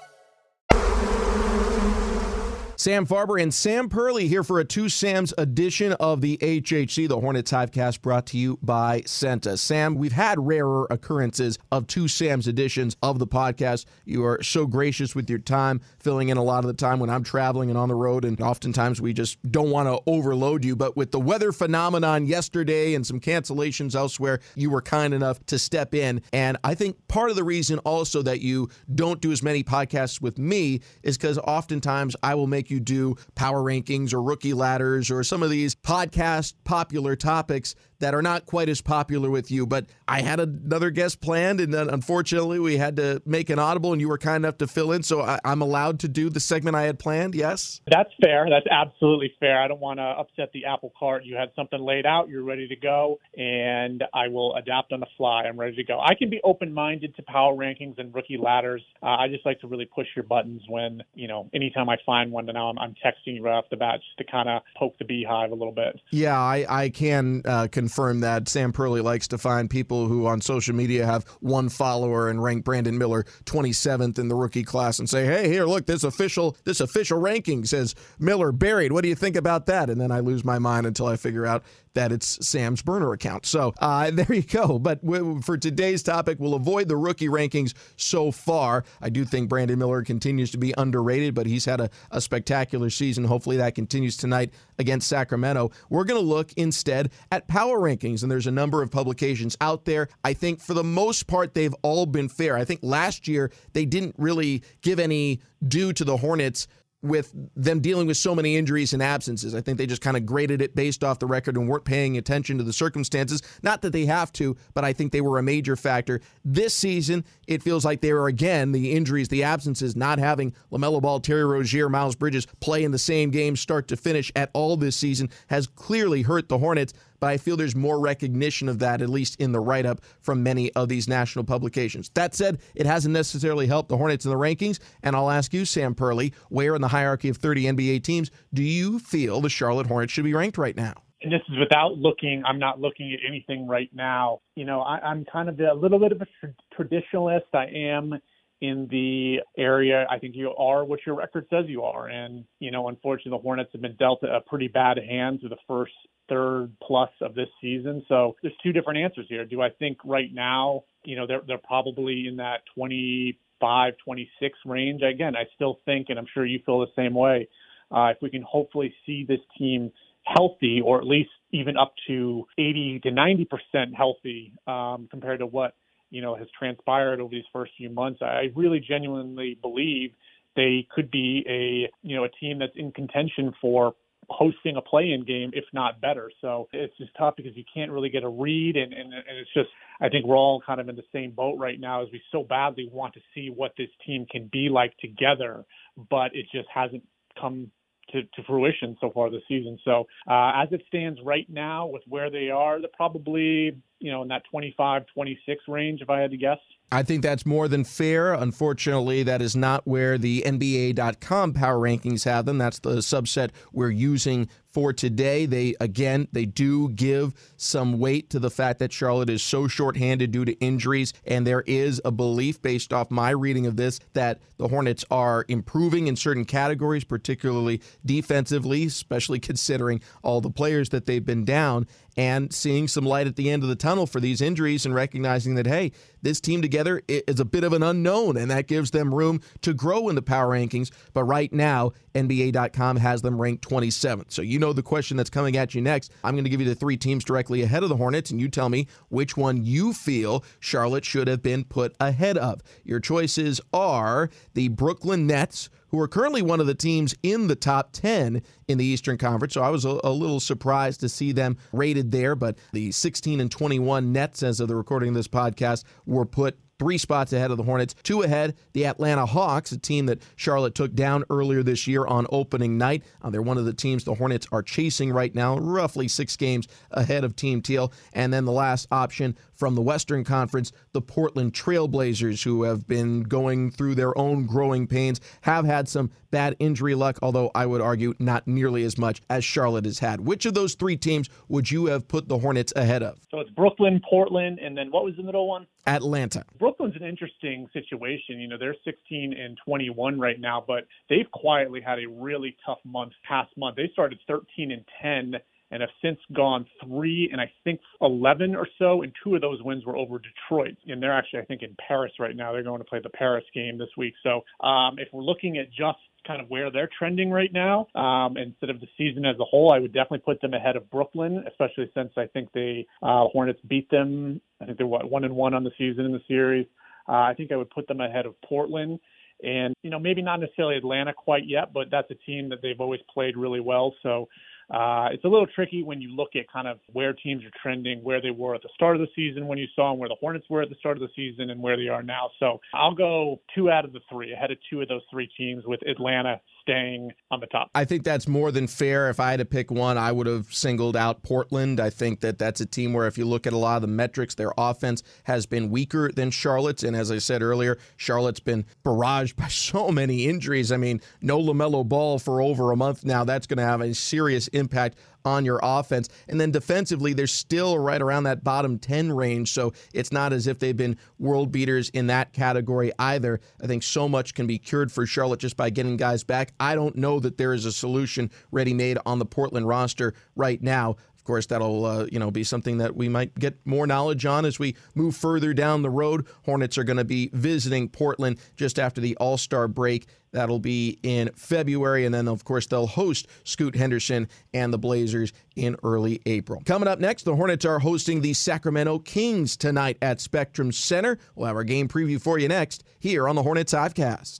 Sam 2.81 3.05
Farber 3.05 3.39
and 3.39 3.53
Sam 3.53 3.89
Perley 3.89 4.27
here 4.27 4.43
for 4.43 4.59
a 4.59 4.65
Two 4.65 4.89
Sams 4.89 5.35
edition 5.37 5.93
of 5.99 6.21
the 6.21 6.37
HHC, 6.37 7.07
the 7.07 7.19
Hornets 7.19 7.51
Hivecast, 7.51 8.01
brought 8.01 8.25
to 8.25 8.39
you 8.39 8.57
by 8.63 9.01
CEENTA. 9.01 9.59
Sam, 9.59 9.93
we've 9.93 10.13
had 10.13 10.39
rarer 10.39 10.87
occurrences 10.89 11.59
of 11.71 11.85
Two 11.85 12.07
Sams 12.07 12.47
editions 12.47 12.97
of 13.03 13.19
the 13.19 13.27
podcast. 13.27 13.85
You 14.03 14.25
are 14.25 14.41
so 14.41 14.65
gracious 14.65 15.13
with 15.13 15.29
your 15.29 15.37
time, 15.37 15.79
filling 15.99 16.29
in 16.29 16.37
a 16.37 16.43
lot 16.43 16.63
of 16.63 16.69
the 16.69 16.73
time 16.73 16.99
when 16.99 17.11
I'm 17.11 17.23
traveling 17.23 17.69
and 17.69 17.77
on 17.77 17.87
the 17.87 17.93
road, 17.93 18.25
and 18.25 18.41
oftentimes 18.41 18.99
we 18.99 19.13
just 19.13 19.37
don't 19.51 19.69
want 19.69 19.87
to 19.87 20.01
overload 20.09 20.65
you. 20.65 20.75
But 20.75 20.97
with 20.97 21.11
the 21.11 21.19
weather 21.19 21.51
phenomenon 21.51 22.25
yesterday 22.25 22.95
and 22.95 23.05
some 23.05 23.19
cancellations 23.19 23.93
elsewhere, 23.93 24.39
you 24.55 24.71
were 24.71 24.81
kind 24.81 25.13
enough 25.13 25.45
to 25.45 25.59
step 25.59 25.93
in. 25.93 26.23
And 26.33 26.57
I 26.63 26.73
think 26.73 26.97
part 27.07 27.29
of 27.29 27.35
the 27.35 27.43
reason 27.43 27.77
also 27.77 28.23
that 28.23 28.41
you 28.41 28.69
don't 28.95 29.21
do 29.21 29.31
as 29.31 29.43
many 29.43 29.63
podcasts 29.63 30.19
with 30.19 30.39
me 30.39 30.79
is 31.03 31.15
because 31.15 31.37
oftentimes 31.37 32.15
I 32.23 32.33
will 32.33 32.47
make 32.47 32.70
you 32.71 32.79
do 32.79 33.15
power 33.35 33.61
rankings 33.61 34.13
or 34.13 34.21
rookie 34.21 34.53
ladders 34.53 35.11
or 35.11 35.23
some 35.23 35.43
of 35.43 35.49
these 35.49 35.75
podcast 35.75 36.53
popular 36.63 37.15
topics 37.15 37.75
that 38.01 38.13
are 38.13 38.21
not 38.21 38.45
quite 38.45 38.69
as 38.69 38.81
popular 38.81 39.29
with 39.29 39.49
you. 39.49 39.65
But 39.65 39.85
I 40.07 40.21
had 40.21 40.39
another 40.39 40.89
guest 40.89 41.21
planned, 41.21 41.61
and 41.61 41.73
then 41.73 41.89
unfortunately 41.89 42.59
we 42.59 42.77
had 42.77 42.97
to 42.97 43.21
make 43.25 43.49
an 43.49 43.59
audible, 43.59 43.93
and 43.93 44.01
you 44.01 44.09
were 44.09 44.17
kind 44.17 44.43
enough 44.43 44.57
to 44.57 44.67
fill 44.67 44.91
in. 44.91 45.03
So 45.03 45.21
I, 45.21 45.39
am 45.45 45.61
allowed 45.61 45.99
to 46.01 46.07
do 46.07 46.29
the 46.29 46.39
segment 46.39 46.75
I 46.75 46.83
had 46.83 46.99
planned. 46.99 47.33
Yes, 47.33 47.81
that's 47.89 48.09
fair. 48.21 48.47
That's 48.49 48.67
absolutely 48.69 49.33
fair. 49.39 49.61
I 49.61 49.67
don't 49.67 49.79
want 49.79 49.99
to 49.99 50.03
upset 50.03 50.51
the 50.53 50.65
apple 50.65 50.91
cart. 50.97 51.23
You 51.23 51.35
had 51.35 51.49
something 51.55 51.79
laid 51.79 52.05
out. 52.05 52.27
You're 52.27 52.43
ready 52.43 52.67
to 52.67 52.75
go, 52.75 53.19
and 53.37 54.03
I 54.13 54.27
will 54.27 54.55
adapt 54.55 54.91
on 54.91 54.99
the 54.99 55.07
fly. 55.17 55.43
I'm 55.43 55.59
ready 55.59 55.75
to 55.77 55.83
go. 55.83 55.99
I 55.99 56.15
can 56.15 56.29
be 56.29 56.41
open-minded 56.43 57.15
to 57.15 57.23
power 57.23 57.53
rankings 57.53 57.99
and 57.99 58.13
rookie 58.13 58.37
ladders. 58.37 58.83
Uh, 59.01 59.17
I 59.17 59.27
just 59.29 59.45
like 59.45 59.59
to 59.61 59.67
really 59.67 59.85
push 59.85 60.07
your 60.15 60.23
buttons 60.23 60.61
when 60.67 61.03
you 61.13 61.27
know 61.27 61.49
anytime 61.53 61.87
I 61.87 61.97
find 62.05 62.31
one. 62.31 62.47
Now 62.47 62.69
I'm, 62.69 62.79
I'm 62.79 62.95
texting 63.05 63.35
you 63.35 63.43
right 63.43 63.53
off 63.53 63.65
the 63.69 63.77
bat 63.77 64.01
just 64.01 64.17
to 64.17 64.29
kind 64.29 64.49
of 64.49 64.63
poke 64.77 64.97
the 64.97 65.05
beehive 65.05 65.51
a 65.51 65.55
little 65.55 65.71
bit. 65.71 66.01
Yeah, 66.09 66.37
I, 66.37 66.65
I 66.67 66.89
can 66.89 67.43
uh, 67.45 67.67
confirm 67.71 67.90
that 67.91 68.47
Sam 68.47 68.71
Perley 68.71 69.01
likes 69.01 69.27
to 69.29 69.37
find 69.37 69.69
people 69.69 70.07
who 70.07 70.25
on 70.25 70.41
social 70.41 70.75
media 70.75 71.05
have 71.05 71.25
one 71.39 71.69
follower 71.69 72.29
and 72.29 72.41
rank 72.41 72.63
Brandon 72.63 72.97
Miller 72.97 73.25
27th 73.45 74.17
in 74.17 74.27
the 74.27 74.35
rookie 74.35 74.63
class 74.63 74.99
and 74.99 75.09
say, 75.09 75.25
"Hey, 75.25 75.49
here, 75.49 75.65
look, 75.65 75.85
this 75.85 76.03
official 76.03 76.57
this 76.63 76.79
official 76.79 77.19
ranking 77.19 77.65
says 77.65 77.95
Miller 78.19 78.51
buried. 78.51 78.91
What 78.91 79.03
do 79.03 79.09
you 79.09 79.15
think 79.15 79.35
about 79.35 79.65
that?" 79.67 79.89
And 79.89 79.99
then 79.99 80.11
I 80.11 80.19
lose 80.19 80.43
my 80.43 80.59
mind 80.59 80.87
until 80.87 81.07
I 81.07 81.15
figure 81.17 81.45
out 81.45 81.63
that 81.93 82.11
it's 82.11 82.45
Sam's 82.45 82.81
burner 82.81 83.11
account. 83.11 83.45
So 83.45 83.73
uh, 83.79 84.11
there 84.13 84.33
you 84.33 84.43
go. 84.43 84.79
But 84.79 85.01
for 85.43 85.57
today's 85.57 86.03
topic, 86.03 86.37
we'll 86.39 86.53
avoid 86.53 86.87
the 86.87 86.97
rookie 86.97 87.27
rankings 87.27 87.73
so 87.97 88.31
far. 88.31 88.83
I 89.01 89.09
do 89.09 89.25
think 89.25 89.49
Brandon 89.49 89.77
Miller 89.77 90.03
continues 90.03 90.51
to 90.51 90.57
be 90.57 90.73
underrated, 90.77 91.35
but 91.35 91.47
he's 91.47 91.65
had 91.65 91.81
a, 91.81 91.89
a 92.11 92.21
spectacular 92.21 92.89
season. 92.89 93.25
Hopefully 93.25 93.57
that 93.57 93.75
continues 93.75 94.17
tonight 94.17 94.53
against 94.79 95.07
Sacramento. 95.07 95.71
We're 95.89 96.05
going 96.05 96.21
to 96.21 96.27
look 96.27 96.53
instead 96.53 97.11
at 97.31 97.47
power 97.47 97.79
rankings, 97.81 98.23
and 98.23 98.31
there's 98.31 98.47
a 98.47 98.51
number 98.51 98.81
of 98.81 98.91
publications 98.91 99.57
out 99.61 99.85
there. 99.85 100.07
I 100.23 100.33
think 100.33 100.61
for 100.61 100.73
the 100.73 100.83
most 100.83 101.27
part, 101.27 101.53
they've 101.53 101.75
all 101.81 102.05
been 102.05 102.29
fair. 102.29 102.55
I 102.57 102.65
think 102.65 102.79
last 102.83 103.27
year 103.27 103.51
they 103.73 103.85
didn't 103.85 104.15
really 104.17 104.63
give 104.81 104.99
any 104.99 105.41
due 105.67 105.93
to 105.93 106.03
the 106.03 106.17
Hornets 106.17 106.67
with 107.03 107.33
them 107.55 107.79
dealing 107.79 108.05
with 108.05 108.17
so 108.17 108.35
many 108.35 108.55
injuries 108.55 108.93
and 108.93 109.01
absences. 109.01 109.55
I 109.55 109.61
think 109.61 109.77
they 109.77 109.87
just 109.87 110.01
kind 110.01 110.15
of 110.15 110.25
graded 110.25 110.61
it 110.61 110.75
based 110.75 111.03
off 111.03 111.19
the 111.19 111.25
record 111.25 111.57
and 111.57 111.67
weren't 111.67 111.83
paying 111.83 112.17
attention 112.17 112.57
to 112.59 112.63
the 112.63 112.73
circumstances. 112.73 113.41
Not 113.63 113.81
that 113.81 113.91
they 113.91 114.05
have 114.05 114.31
to, 114.33 114.55
but 114.73 114.83
I 114.83 114.93
think 114.93 115.11
they 115.11 115.21
were 115.21 115.39
a 115.39 115.43
major 115.43 115.75
factor. 115.75 116.21
This 116.45 116.75
season, 116.75 117.25
it 117.47 117.63
feels 117.63 117.83
like 117.83 118.01
they 118.01 118.11
are 118.11 118.27
again 118.27 118.71
the 118.71 118.91
injuries, 118.91 119.29
the 119.29 119.43
absences, 119.43 119.95
not 119.95 120.19
having 120.19 120.53
LaMelo 120.71 121.01
Ball, 121.01 121.19
Terry 121.19 121.43
Rozier, 121.43 121.89
Miles 121.89 122.15
Bridges 122.15 122.45
play 122.59 122.83
in 122.83 122.91
the 122.91 122.99
same 122.99 123.31
game 123.31 123.55
start 123.55 123.87
to 123.87 123.97
finish 123.97 124.31
at 124.35 124.51
all 124.53 124.77
this 124.77 124.95
season 124.95 125.29
has 125.47 125.67
clearly 125.67 126.21
hurt 126.21 126.49
the 126.49 126.59
Hornets 126.59 126.93
but 127.21 127.27
I 127.27 127.37
feel 127.37 127.55
there's 127.55 127.75
more 127.75 127.99
recognition 127.99 128.67
of 128.67 128.79
that, 128.79 129.01
at 129.01 129.07
least 129.07 129.39
in 129.39 129.53
the 129.53 129.59
write 129.61 129.85
up 129.85 130.01
from 130.19 130.43
many 130.43 130.73
of 130.73 130.89
these 130.89 131.07
national 131.07 131.45
publications. 131.45 132.09
That 132.15 132.35
said, 132.35 132.59
it 132.75 132.85
hasn't 132.85 133.13
necessarily 133.13 133.67
helped 133.67 133.89
the 133.89 133.97
Hornets 133.97 134.25
in 134.25 134.31
the 134.31 134.37
rankings, 134.37 134.79
and 135.03 135.15
I'll 135.15 135.29
ask 135.29 135.53
you, 135.53 135.63
Sam 135.63 135.95
Perley, 135.95 136.33
where 136.49 136.75
in 136.75 136.81
the 136.81 136.89
hierarchy 136.89 137.29
of 137.29 137.37
30 137.37 137.65
NBA 137.65 138.03
teams 138.03 138.31
do 138.53 138.63
you 138.63 138.99
feel 138.99 139.39
the 139.39 139.49
Charlotte 139.49 139.87
Hornets 139.87 140.11
should 140.11 140.25
be 140.25 140.33
ranked 140.33 140.57
right 140.57 140.75
now? 140.75 140.95
and 141.23 141.31
this 141.31 141.41
is 141.49 141.59
without 141.59 141.97
looking 141.97 142.41
i'm 142.47 142.57
not 142.57 142.79
looking 142.79 143.13
at 143.13 143.19
anything 143.27 143.67
right 143.67 143.91
now 143.93 144.39
you 144.55 144.65
know 144.65 144.81
I, 144.81 145.11
am 145.11 145.23
kind 145.31 145.49
of 145.49 145.59
a 145.59 145.73
little 145.73 145.99
bit 145.99 146.11
of 146.11 146.21
a 146.21 146.25
tra- 146.39 146.55
traditionalist 146.79 147.41
i 147.53 147.65
am 147.65 148.13
in 148.59 148.87
the 148.89 149.37
area 149.55 150.07
i 150.09 150.17
think 150.17 150.35
you 150.35 150.51
are 150.55 150.83
what 150.83 150.99
your 151.05 151.15
record 151.15 151.45
says 151.51 151.65
you 151.67 151.83
are 151.83 152.07
and 152.07 152.43
you 152.59 152.71
know 152.71 152.87
unfortunately 152.87 153.37
the 153.37 153.41
hornets 153.41 153.69
have 153.73 153.81
been 153.81 153.95
dealt 153.97 154.23
a 154.23 154.39
pretty 154.47 154.67
bad 154.67 154.97
hand 154.97 155.39
through 155.39 155.49
the 155.49 155.57
first 155.67 155.93
third 156.31 156.71
plus 156.81 157.09
of 157.19 157.35
this 157.35 157.49
season. 157.59 158.03
So 158.07 158.37
there's 158.41 158.55
two 158.63 158.71
different 158.71 158.99
answers 158.99 159.25
here. 159.27 159.45
Do 159.45 159.61
I 159.61 159.69
think 159.69 159.97
right 160.05 160.33
now, 160.33 160.83
you 161.03 161.17
know, 161.17 161.27
they're 161.27 161.41
they're 161.45 161.57
probably 161.57 162.25
in 162.27 162.37
that 162.37 162.61
25, 162.73 163.93
26 164.03 164.59
range? 164.65 165.01
Again, 165.01 165.35
I 165.35 165.43
still 165.55 165.79
think, 165.83 166.07
and 166.09 166.17
I'm 166.17 166.27
sure 166.33 166.45
you 166.45 166.59
feel 166.65 166.79
the 166.79 166.87
same 166.95 167.13
way. 167.13 167.49
Uh, 167.91 168.11
if 168.15 168.17
we 168.21 168.29
can 168.29 168.43
hopefully 168.43 168.93
see 169.05 169.25
this 169.27 169.41
team 169.57 169.91
healthy, 170.23 170.81
or 170.83 170.99
at 170.99 171.05
least 171.05 171.31
even 171.51 171.75
up 171.75 171.93
to 172.07 172.47
80 172.57 173.01
to 173.03 173.11
90 173.11 173.45
percent 173.45 173.95
healthy, 173.95 174.53
um, 174.67 175.09
compared 175.11 175.39
to 175.39 175.45
what 175.45 175.75
you 176.11 176.21
know 176.21 176.35
has 176.35 176.47
transpired 176.57 177.19
over 177.19 177.31
these 177.31 177.43
first 177.51 177.73
few 177.77 177.89
months, 177.89 178.21
I 178.21 178.51
really 178.55 178.79
genuinely 178.79 179.57
believe 179.61 180.11
they 180.55 180.87
could 180.95 181.11
be 181.11 181.43
a 181.49 181.91
you 182.07 182.15
know 182.15 182.23
a 182.23 182.29
team 182.29 182.59
that's 182.59 182.73
in 182.77 182.93
contention 182.93 183.53
for 183.59 183.95
hosting 184.29 184.75
a 184.77 184.81
play-in 184.81 185.25
game, 185.25 185.51
if 185.53 185.65
not 185.73 185.99
better. 186.01 186.31
So 186.41 186.67
it's 186.71 186.95
just 186.97 187.11
tough 187.17 187.35
because 187.35 187.55
you 187.55 187.63
can't 187.73 187.91
really 187.91 188.09
get 188.09 188.23
a 188.23 188.29
read, 188.29 188.77
and, 188.77 188.93
and, 188.93 189.13
and 189.13 189.37
it's 189.37 189.53
just 189.53 189.69
I 189.99 190.09
think 190.09 190.25
we're 190.25 190.37
all 190.37 190.61
kind 190.65 190.79
of 190.79 190.89
in 190.89 190.95
the 190.95 191.03
same 191.13 191.31
boat 191.31 191.57
right 191.59 191.79
now 191.79 192.03
as 192.03 192.09
we 192.11 192.21
so 192.31 192.43
badly 192.43 192.89
want 192.91 193.13
to 193.15 193.19
see 193.35 193.49
what 193.53 193.73
this 193.77 193.89
team 194.05 194.25
can 194.29 194.49
be 194.51 194.69
like 194.69 194.97
together, 194.97 195.65
but 196.09 196.31
it 196.33 196.45
just 196.53 196.67
hasn't 196.73 197.03
come 197.39 197.71
to, 198.11 198.23
to 198.23 198.43
fruition 198.47 198.97
so 198.99 199.11
far 199.13 199.29
this 199.29 199.41
season. 199.47 199.77
So 199.85 200.07
uh, 200.29 200.51
as 200.63 200.69
it 200.71 200.81
stands 200.87 201.19
right 201.23 201.47
now, 201.49 201.87
with 201.87 202.03
where 202.07 202.29
they 202.29 202.49
are, 202.49 202.79
they're 202.79 202.89
probably 202.95 203.77
you 203.99 204.11
know 204.11 204.21
in 204.21 204.27
that 204.29 204.43
25, 204.51 205.03
26 205.13 205.63
range, 205.67 206.01
if 206.01 206.09
I 206.09 206.19
had 206.19 206.31
to 206.31 206.37
guess. 206.37 206.59
I 206.93 207.03
think 207.03 207.23
that's 207.23 207.45
more 207.45 207.69
than 207.69 207.85
fair. 207.85 208.33
Unfortunately, 208.33 209.23
that 209.23 209.41
is 209.41 209.55
not 209.55 209.87
where 209.87 210.17
the 210.17 210.43
NBA.com 210.45 211.53
power 211.53 211.79
rankings 211.79 212.25
have 212.25 212.45
them. 212.45 212.57
That's 212.57 212.79
the 212.79 212.97
subset 212.97 213.51
we're 213.71 213.91
using 213.91 214.49
for 214.71 214.93
today. 214.93 215.45
They 215.45 215.75
again, 215.79 216.27
they 216.31 216.45
do 216.45 216.89
give 216.89 217.33
some 217.57 217.99
weight 217.99 218.29
to 218.31 218.39
the 218.39 218.49
fact 218.49 218.79
that 218.79 218.91
Charlotte 218.91 219.29
is 219.29 219.43
so 219.43 219.67
shorthanded 219.67 220.31
due 220.31 220.45
to 220.45 220.53
injuries, 220.59 221.13
and 221.25 221.45
there 221.45 221.63
is 221.67 222.01
a 222.05 222.11
belief 222.11 222.61
based 222.61 222.93
off 222.93 223.11
my 223.11 223.31
reading 223.31 223.65
of 223.65 223.77
this 223.77 223.99
that 224.13 224.39
the 224.57 224.67
Hornets 224.67 225.03
are 225.09 225.45
improving 225.47 226.07
in 226.07 226.15
certain 226.15 226.45
categories, 226.45 227.03
particularly 227.03 227.81
defensively, 228.05 228.85
especially 228.85 229.39
considering 229.39 230.01
all 230.23 230.41
the 230.41 230.51
players 230.51 230.89
that 230.89 231.05
they've 231.05 231.25
been 231.25 231.45
down 231.45 231.87
and 232.17 232.51
seeing 232.53 232.87
some 232.87 233.05
light 233.05 233.27
at 233.27 233.35
the 233.35 233.49
end 233.49 233.63
of 233.63 233.69
the 233.69 233.75
tunnel 233.75 234.05
for 234.05 234.19
these 234.19 234.41
injuries 234.41 234.85
and 234.85 234.93
recognizing 234.93 235.55
that, 235.55 235.65
hey, 235.65 235.91
this 236.21 236.41
team 236.41 236.61
together 236.61 237.01
is 237.07 237.39
a 237.39 237.45
bit 237.45 237.63
of 237.63 237.73
an 237.73 237.83
unknown, 237.83 238.37
and 238.37 238.51
that 238.51 238.67
gives 238.67 238.91
them 238.91 239.15
room 239.15 239.41
to 239.61 239.73
grow 239.73 240.09
in 240.09 240.15
the 240.15 240.21
power 240.21 240.49
rankings. 240.49 240.91
But 241.13 241.23
right 241.23 241.51
now, 241.51 241.93
NBA.com 242.13 242.97
has 242.97 243.21
them 243.21 243.41
ranked 243.41 243.67
27th. 243.67 244.31
So 244.31 244.41
you 244.41 244.59
know 244.59 244.73
the 244.73 244.83
question 244.83 245.17
that's 245.17 245.29
coming 245.29 245.57
at 245.57 245.73
you 245.73 245.81
next. 245.81 246.11
I'm 246.23 246.33
going 246.33 246.43
to 246.43 246.49
give 246.49 246.61
you 246.61 246.67
the 246.67 246.75
three 246.75 246.97
teams 246.97 247.23
directly 247.23 247.61
ahead 247.61 247.83
of 247.83 247.89
the 247.89 247.97
Hornets, 247.97 248.31
and 248.31 248.39
you 248.39 248.49
tell 248.49 248.69
me 248.69 248.87
which 249.09 249.37
one 249.37 249.63
you 249.63 249.93
feel 249.93 250.43
Charlotte 250.59 251.05
should 251.05 251.27
have 251.27 251.41
been 251.41 251.63
put 251.63 251.95
ahead 251.99 252.37
of. 252.37 252.61
Your 252.83 252.99
choices 252.99 253.61
are 253.73 254.29
the 254.53 254.69
Brooklyn 254.69 255.27
Nets 255.27 255.69
who 255.91 255.99
are 255.99 256.07
currently 256.07 256.41
one 256.41 256.59
of 256.59 256.67
the 256.67 256.73
teams 256.73 257.13
in 257.21 257.47
the 257.47 257.55
top 257.55 257.91
10 257.91 258.41
in 258.67 258.77
the 258.77 258.85
Eastern 258.85 259.17
Conference. 259.17 259.53
So 259.53 259.61
I 259.61 259.69
was 259.69 259.85
a, 259.85 259.99
a, 260.03 260.11
little 260.11 260.39
surprised 260.39 261.01
to 261.01 261.09
see 261.09 261.33
them 261.33 261.57
rated 261.73 262.11
there, 262.11 262.33
but 262.33 262.57
the 262.71 262.91
16 262.91 263.41
and 263.41 263.51
21 263.51 264.13
Nets, 264.13 264.41
as 264.41 264.61
of 264.61 264.69
the 264.69 264.75
recording 264.75 265.09
of 265.09 265.15
this 265.15 265.27
podcast, 265.27 265.83
were 266.05 266.25
put 266.25 266.57
three 266.81 266.97
spots 266.97 267.31
ahead 267.31 267.51
of 267.51 267.57
the 267.57 267.63
Hornets, 267.63 267.93
two 268.01 268.23
ahead 268.23 268.55
the 268.73 268.87
Atlanta 268.87 269.27
Hawks, 269.27 269.71
a 269.71 269.77
team 269.77 270.07
that 270.07 270.19
Charlotte 270.35 270.73
took 270.73 270.95
down 270.95 271.23
earlier 271.29 271.61
this 271.61 271.85
year 271.85 272.07
on 272.07 272.25
opening 272.31 272.79
night. 272.79 273.03
Uh, 273.21 273.29
they're 273.29 273.43
one 273.43 273.59
of 273.59 273.65
the 273.65 273.73
teams 273.73 274.03
the 274.03 274.15
Hornets 274.15 274.47
are 274.51 274.63
chasing 274.63 275.11
right 275.13 275.35
now, 275.35 275.59
roughly 275.59 276.07
six 276.07 276.35
games 276.35 276.67
ahead 276.89 277.23
of 277.23 277.35
Team 277.35 277.61
Teal. 277.61 277.93
And 278.13 278.33
then 278.33 278.45
the 278.45 278.51
last 278.51 278.87
option 278.91 279.37
from 279.61 279.75
the 279.75 279.81
Western 279.81 280.23
Conference, 280.23 280.71
the 280.91 281.03
Portland 281.03 281.53
Trailblazers, 281.53 282.43
who 282.43 282.63
have 282.63 282.87
been 282.87 283.21
going 283.21 283.69
through 283.69 283.93
their 283.93 284.17
own 284.17 284.47
growing 284.47 284.87
pains, 284.87 285.21
have 285.41 285.65
had 285.65 285.87
some 285.87 286.09
bad 286.31 286.55
injury 286.57 286.95
luck, 286.95 287.19
although 287.21 287.51
I 287.53 287.67
would 287.67 287.79
argue 287.79 288.15
not 288.17 288.47
nearly 288.47 288.83
as 288.85 288.97
much 288.97 289.21
as 289.29 289.45
Charlotte 289.45 289.85
has 289.85 289.99
had. 289.99 290.21
Which 290.21 290.47
of 290.47 290.55
those 290.55 290.73
three 290.73 290.97
teams 290.97 291.29
would 291.47 291.69
you 291.69 291.85
have 291.85 292.07
put 292.07 292.27
the 292.27 292.39
Hornets 292.39 292.73
ahead 292.75 293.03
of? 293.03 293.19
So 293.29 293.39
it's 293.39 293.51
Brooklyn, 293.51 294.01
Portland, 294.09 294.57
and 294.57 294.75
then 294.75 294.89
what 294.89 295.03
was 295.03 295.15
the 295.15 295.21
middle 295.21 295.47
one? 295.47 295.67
Atlanta. 295.85 296.43
Brooklyn's 296.57 296.95
an 296.95 297.03
interesting 297.03 297.67
situation. 297.71 298.39
You 298.39 298.47
know, 298.47 298.57
they're 298.57 298.75
16 298.83 299.33
and 299.33 299.59
21 299.63 300.19
right 300.19 300.39
now, 300.39 300.63
but 300.65 300.87
they've 301.07 301.29
quietly 301.31 301.81
had 301.81 301.99
a 301.99 302.07
really 302.07 302.57
tough 302.65 302.79
month 302.83 303.13
past 303.27 303.55
month. 303.57 303.75
They 303.75 303.91
started 303.93 304.17
13 304.27 304.71
and 304.71 304.83
10 305.03 305.39
and 305.71 305.81
have 305.81 305.89
since 306.01 306.19
gone 306.33 306.65
three 306.85 307.29
and 307.31 307.41
I 307.41 307.51
think 307.63 307.79
11 308.01 308.55
or 308.55 308.67
so, 308.77 309.01
and 309.01 309.11
two 309.23 309.35
of 309.35 309.41
those 309.41 309.61
wins 309.63 309.85
were 309.85 309.97
over 309.97 310.19
Detroit. 310.19 310.75
And 310.87 311.01
they're 311.01 311.17
actually, 311.17 311.39
I 311.39 311.45
think, 311.45 311.63
in 311.63 311.75
Paris 311.87 312.11
right 312.19 312.35
now. 312.35 312.51
They're 312.51 312.63
going 312.63 312.79
to 312.79 312.85
play 312.85 312.99
the 313.01 313.09
Paris 313.09 313.45
game 313.53 313.77
this 313.77 313.89
week. 313.97 314.13
So 314.23 314.41
um, 314.65 314.95
if 314.99 315.07
we're 315.11 315.23
looking 315.23 315.57
at 315.57 315.69
just 315.69 315.97
kind 316.25 316.41
of 316.41 316.49
where 316.49 316.71
they're 316.71 316.89
trending 316.97 317.31
right 317.31 317.51
now. 317.51 317.87
Um, 317.95 318.37
instead 318.37 318.69
of 318.69 318.79
the 318.79 318.87
season 318.97 319.25
as 319.25 319.35
a 319.39 319.43
whole, 319.43 319.73
I 319.73 319.79
would 319.79 319.93
definitely 319.93 320.19
put 320.19 320.41
them 320.41 320.53
ahead 320.53 320.75
of 320.75 320.89
Brooklyn, 320.89 321.43
especially 321.47 321.89
since 321.95 322.11
I 322.17 322.27
think 322.27 322.51
the 322.53 322.83
uh, 323.01 323.25
Hornets 323.31 323.59
beat 323.67 323.89
them. 323.89 324.39
I 324.61 324.65
think 324.65 324.77
they're 324.77 324.87
what 324.87 325.09
one 325.09 325.23
and 325.23 325.35
one 325.35 325.53
on 325.53 325.63
the 325.63 325.71
season 325.77 326.05
in 326.05 326.11
the 326.11 326.21
series. 326.27 326.67
Uh, 327.07 327.13
I 327.13 327.33
think 327.35 327.51
I 327.51 327.55
would 327.55 327.69
put 327.69 327.87
them 327.87 328.01
ahead 328.01 328.25
of 328.25 328.39
Portland. 328.41 328.99
And, 329.43 329.73
you 329.81 329.89
know, 329.89 329.97
maybe 329.97 330.21
not 330.21 330.39
necessarily 330.39 330.77
Atlanta 330.77 331.13
quite 331.13 331.47
yet, 331.47 331.73
but 331.73 331.87
that's 331.89 332.11
a 332.11 332.15
team 332.15 332.49
that 332.49 332.59
they've 332.61 332.79
always 332.79 333.01
played 333.11 333.35
really 333.35 333.59
well. 333.59 333.95
So 334.03 334.29
uh, 334.73 335.09
it's 335.11 335.23
a 335.25 335.27
little 335.27 335.47
tricky 335.47 335.83
when 335.83 335.99
you 335.99 336.15
look 336.15 336.29
at 336.35 336.51
kind 336.51 336.67
of 336.67 336.79
where 336.93 337.13
teams 337.13 337.43
are 337.43 337.51
trending, 337.61 338.01
where 338.03 338.21
they 338.21 338.31
were 338.31 338.55
at 338.55 338.61
the 338.61 338.69
start 338.73 338.95
of 338.95 339.01
the 339.01 339.07
season 339.15 339.47
when 339.47 339.57
you 339.57 339.67
saw 339.75 339.91
them, 339.91 339.99
where 339.99 340.07
the 340.09 340.15
Hornets 340.19 340.45
were 340.49 340.61
at 340.61 340.69
the 340.69 340.75
start 340.75 340.95
of 340.95 341.01
the 341.01 341.09
season, 341.15 341.49
and 341.49 341.61
where 341.61 341.75
they 341.75 341.89
are 341.89 342.01
now. 342.01 342.29
So 342.39 342.59
I'll 342.73 342.95
go 342.95 343.41
two 343.53 343.69
out 343.69 343.83
of 343.83 343.91
the 343.91 343.99
three, 344.09 344.31
ahead 344.31 344.51
of 344.51 344.57
two 344.69 344.81
of 344.81 344.87
those 344.87 345.01
three 345.11 345.29
teams, 345.37 345.63
with 345.65 345.81
Atlanta 345.87 346.39
staying 346.61 347.11
on 347.29 347.39
the 347.39 347.47
top. 347.47 347.69
I 347.75 347.85
think 347.85 348.03
that's 348.03 348.27
more 348.27 348.51
than 348.51 348.67
fair. 348.67 349.09
If 349.09 349.19
I 349.19 349.31
had 349.31 349.39
to 349.39 349.45
pick 349.45 349.71
one, 349.71 349.97
I 349.97 350.11
would 350.11 350.27
have 350.27 350.53
singled 350.53 350.95
out 350.95 351.23
Portland. 351.23 351.79
I 351.79 351.89
think 351.89 352.21
that 352.21 352.37
that's 352.37 352.61
a 352.61 352.65
team 352.65 352.93
where, 352.93 353.07
if 353.07 353.17
you 353.17 353.25
look 353.25 353.47
at 353.47 353.53
a 353.53 353.57
lot 353.57 353.77
of 353.77 353.81
the 353.81 353.87
metrics, 353.87 354.35
their 354.35 354.51
offense 354.57 355.03
has 355.23 355.45
been 355.45 355.69
weaker 355.69 356.11
than 356.11 356.31
Charlotte's. 356.31 356.83
And 356.83 356.95
as 356.95 357.11
I 357.11 357.17
said 357.17 357.41
earlier, 357.41 357.77
Charlotte's 357.97 358.39
been 358.39 358.65
barraged 358.85 359.35
by 359.37 359.47
so 359.47 359.89
many 359.89 360.27
injuries. 360.27 360.71
I 360.71 360.77
mean, 360.77 361.01
no 361.21 361.39
LaMelo 361.39 361.87
Ball 361.87 362.19
for 362.19 362.41
over 362.41 362.71
a 362.71 362.77
month 362.77 363.03
now. 363.03 363.23
That's 363.23 363.47
going 363.47 363.57
to 363.57 363.63
have 363.63 363.81
a 363.81 363.93
serious 363.93 364.47
impact 364.49 364.97
on 365.25 365.45
your 365.45 365.59
offense. 365.61 366.09
And 366.27 366.39
then 366.39 366.51
defensively, 366.51 367.13
they're 367.13 367.27
still 367.27 367.77
right 367.77 368.01
around 368.01 368.23
that 368.23 368.43
bottom 368.43 368.79
10 368.79 369.11
range. 369.11 369.51
So 369.51 369.73
it's 369.93 370.11
not 370.11 370.33
as 370.33 370.47
if 370.47 370.59
they've 370.59 370.75
been 370.75 370.97
world 371.19 371.51
beaters 371.51 371.89
in 371.89 372.07
that 372.07 372.33
category 372.33 372.91
either. 372.99 373.39
I 373.61 373.67
think 373.67 373.83
so 373.83 374.07
much 374.07 374.33
can 374.33 374.47
be 374.47 374.57
cured 374.57 374.91
for 374.91 375.05
Charlotte 375.05 375.39
just 375.39 375.57
by 375.57 375.69
getting 375.69 375.97
guys 375.97 376.23
back. 376.23 376.53
I 376.59 376.75
don't 376.75 376.95
know 376.95 377.19
that 377.19 377.37
there 377.37 377.53
is 377.53 377.65
a 377.65 377.71
solution 377.71 378.31
ready 378.51 378.73
made 378.73 378.97
on 379.05 379.19
the 379.19 379.25
Portland 379.25 379.67
roster 379.67 380.13
right 380.35 380.61
now. 380.61 380.95
Of 381.21 381.25
course, 381.25 381.45
that'll 381.45 381.85
uh, 381.85 382.07
you 382.11 382.17
know 382.17 382.31
be 382.31 382.43
something 382.43 382.79
that 382.79 382.95
we 382.95 383.07
might 383.07 383.37
get 383.37 383.55
more 383.63 383.85
knowledge 383.85 384.25
on 384.25 384.43
as 384.43 384.57
we 384.57 384.75
move 384.95 385.15
further 385.15 385.53
down 385.53 385.83
the 385.83 385.89
road. 385.91 386.25
Hornets 386.45 386.79
are 386.79 386.83
going 386.83 386.97
to 386.97 387.03
be 387.03 387.29
visiting 387.31 387.89
Portland 387.89 388.39
just 388.55 388.79
after 388.79 388.99
the 388.99 389.15
All 389.17 389.37
Star 389.37 389.67
break. 389.67 390.07
That'll 390.31 390.57
be 390.57 390.97
in 391.03 391.29
February, 391.35 392.05
and 392.05 392.15
then 392.15 392.27
of 392.27 392.43
course 392.43 392.65
they'll 392.65 392.87
host 392.87 393.27
Scoot 393.43 393.75
Henderson 393.75 394.29
and 394.51 394.73
the 394.73 394.79
Blazers 394.79 395.31
in 395.55 395.75
early 395.83 396.23
April. 396.25 396.63
Coming 396.65 396.87
up 396.87 396.97
next, 396.97 397.21
the 397.21 397.35
Hornets 397.35 397.65
are 397.65 397.77
hosting 397.77 398.21
the 398.21 398.33
Sacramento 398.33 398.97
Kings 398.99 399.55
tonight 399.55 399.99
at 400.01 400.19
Spectrum 400.21 400.71
Center. 400.71 401.19
We'll 401.35 401.45
have 401.45 401.55
our 401.55 401.63
game 401.63 401.87
preview 401.87 402.19
for 402.19 402.39
you 402.39 402.47
next 402.47 402.83
here 402.97 403.29
on 403.29 403.35
the 403.35 403.43
Hornets 403.43 403.75
Hivecast. 403.75 404.39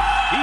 He! 0.31 0.41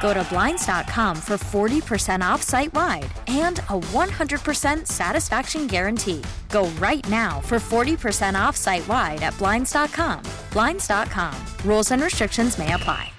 Go 0.00 0.14
to 0.14 0.24
Blinds.com 0.24 1.16
for 1.16 1.36
40% 1.36 2.22
off 2.22 2.42
site 2.42 2.72
wide 2.72 3.10
and 3.26 3.58
a 3.68 3.78
100% 3.92 4.86
satisfaction 4.86 5.66
guarantee. 5.66 6.24
Go 6.48 6.68
right 6.80 7.06
now 7.08 7.40
for 7.40 7.56
40% 7.56 8.34
off 8.40 8.56
site 8.56 8.86
wide 8.88 9.22
at 9.22 9.36
Blinds.com. 9.38 10.22
Blinds.com. 10.52 11.34
Rules 11.64 11.90
and 11.90 12.02
restrictions 12.02 12.58
may 12.58 12.72
apply. 12.72 13.12